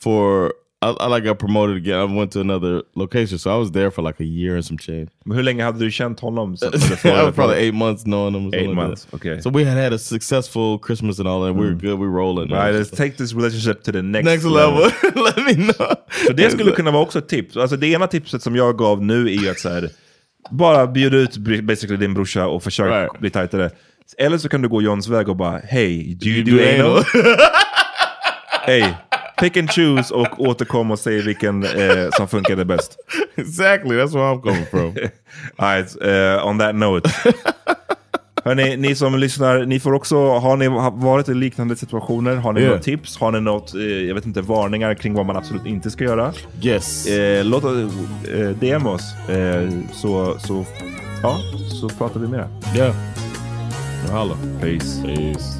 for. 0.03 0.53
I, 0.83 1.05
I 1.05 1.07
like 1.07 1.23
got 1.23 1.39
promoted 1.39 1.77
again. 1.77 1.99
I 1.99 2.03
went 2.19 2.31
to 2.33 2.41
another 2.41 2.83
location, 2.95 3.37
so 3.39 3.55
I 3.55 3.57
was 3.57 3.71
there 3.71 3.91
for 3.91 4.01
like 4.01 4.19
a 4.19 4.25
year 4.25 4.55
and 4.55 4.65
some 4.65 4.77
change. 4.77 5.09
Men 5.25 5.37
hur 5.37 5.43
länge 5.43 5.63
hade 5.63 5.79
du 5.79 5.91
känt 5.91 6.19
honom? 6.19 6.55
I 6.61 7.23
was 7.25 7.35
probably 7.35 7.57
eight 7.57 7.73
months 7.73 8.03
knowing 8.03 8.35
him. 8.35 8.53
Eight 8.53 8.67
like 8.67 8.75
months, 8.75 9.07
okay. 9.13 9.41
So 9.41 9.49
we 9.49 9.63
had 9.65 9.77
had 9.77 9.93
a 9.93 9.97
successful 9.97 10.79
Christmas 10.79 11.19
and 11.19 11.27
all 11.27 11.45
that. 11.45 11.53
We 11.55 11.65
were 11.65 11.73
good. 11.73 11.99
We 11.99 12.07
rolling. 12.07 12.49
Right, 12.51 12.73
let's 12.75 12.91
take 12.91 13.17
this 13.17 13.33
relationship 13.33 13.83
to 13.83 13.91
the 13.91 14.01
next, 14.01 14.25
Next 14.25 14.43
level. 14.45 14.81
Let 15.15 15.37
me 15.37 15.53
know. 15.53 15.95
Så 16.27 16.33
det 16.33 16.51
skulle 16.51 16.71
kunna 16.71 16.91
vara 16.91 17.03
också 17.03 17.19
ett 17.19 17.27
tips. 17.29 17.57
Alltså 17.57 17.77
det 17.77 17.87
ena 17.87 18.07
tipset 18.07 18.41
som 18.41 18.55
jag 18.55 18.77
gav 18.77 19.03
nu 19.03 19.33
är 19.35 19.51
att 19.51 19.59
så 19.59 19.69
här, 19.69 19.89
bara 20.51 20.87
bjuda 20.87 21.17
ut 21.17 21.37
basically 21.37 21.97
din 21.97 22.13
brorsa 22.13 22.47
och 22.47 22.63
försök 22.63 22.91
Right. 22.91 23.19
bli 23.19 23.29
tajtare. 23.29 23.69
Eller 24.17 24.37
så 24.37 24.49
kan 24.49 24.61
du 24.61 24.69
gå 24.69 24.81
Johns 24.81 25.07
väg 25.07 25.29
och 25.29 25.35
bara, 25.35 25.57
hey, 25.57 26.15
do 26.15 26.27
you 26.27 26.43
do, 26.43 26.51
do 26.51 26.63
anal? 26.63 27.03
hey, 28.65 28.83
pick 29.43 29.57
and 29.57 29.71
choose 29.71 30.13
och 30.13 30.39
återkom 30.39 30.91
och 30.91 30.99
säg 30.99 31.21
vilken 31.21 31.63
eh, 31.63 32.09
som 32.17 32.27
funkade 32.27 32.65
bäst. 32.65 32.97
exactly. 33.35 33.95
That's 33.95 34.13
where 34.13 34.23
I'm 34.33 34.41
coming 34.41 34.65
from. 34.71 34.95
Alright, 35.55 36.01
eh, 36.01 36.47
on 36.47 36.59
that 36.59 36.75
note. 36.75 37.09
Hörni, 38.45 38.77
ni 38.77 38.95
som 38.95 39.15
lyssnar, 39.19 39.65
ni 39.65 39.79
får 39.79 39.93
också, 39.93 40.29
har 40.39 40.57
ni 40.57 40.67
varit 41.03 41.29
i 41.29 41.33
liknande 41.33 41.75
situationer? 41.75 42.35
Har 42.35 42.53
ni 42.53 42.59
Yeah. 42.59 42.69
några 42.71 42.83
tips? 42.83 43.17
Har 43.17 43.31
ni 43.31 43.41
något, 43.41 43.75
eh, 43.75 43.81
jag 43.81 44.15
vet 44.15 44.25
inte, 44.25 44.41
varningar 44.41 44.93
kring 44.93 45.13
vad 45.13 45.25
man 45.25 45.35
absolut 45.37 45.65
inte 45.65 45.91
ska 45.91 46.03
göra? 46.03 46.33
yes. 46.61 47.07
Eh, 47.07 47.45
låt 47.45 47.63
oss 47.63 47.75
eh, 48.33 48.49
DM 48.49 48.87
oss, 48.87 49.15
eh, 49.29 49.69
så, 49.91 50.39
så, 50.39 50.65
ja, 51.23 51.37
så 51.81 51.89
pratar 51.89 52.19
vi 52.19 52.27
mer. 52.27 52.47
Yeah. 52.75 52.95
Holla. 54.11 54.35
Peace. 54.61 55.01
Peace. 55.05 55.59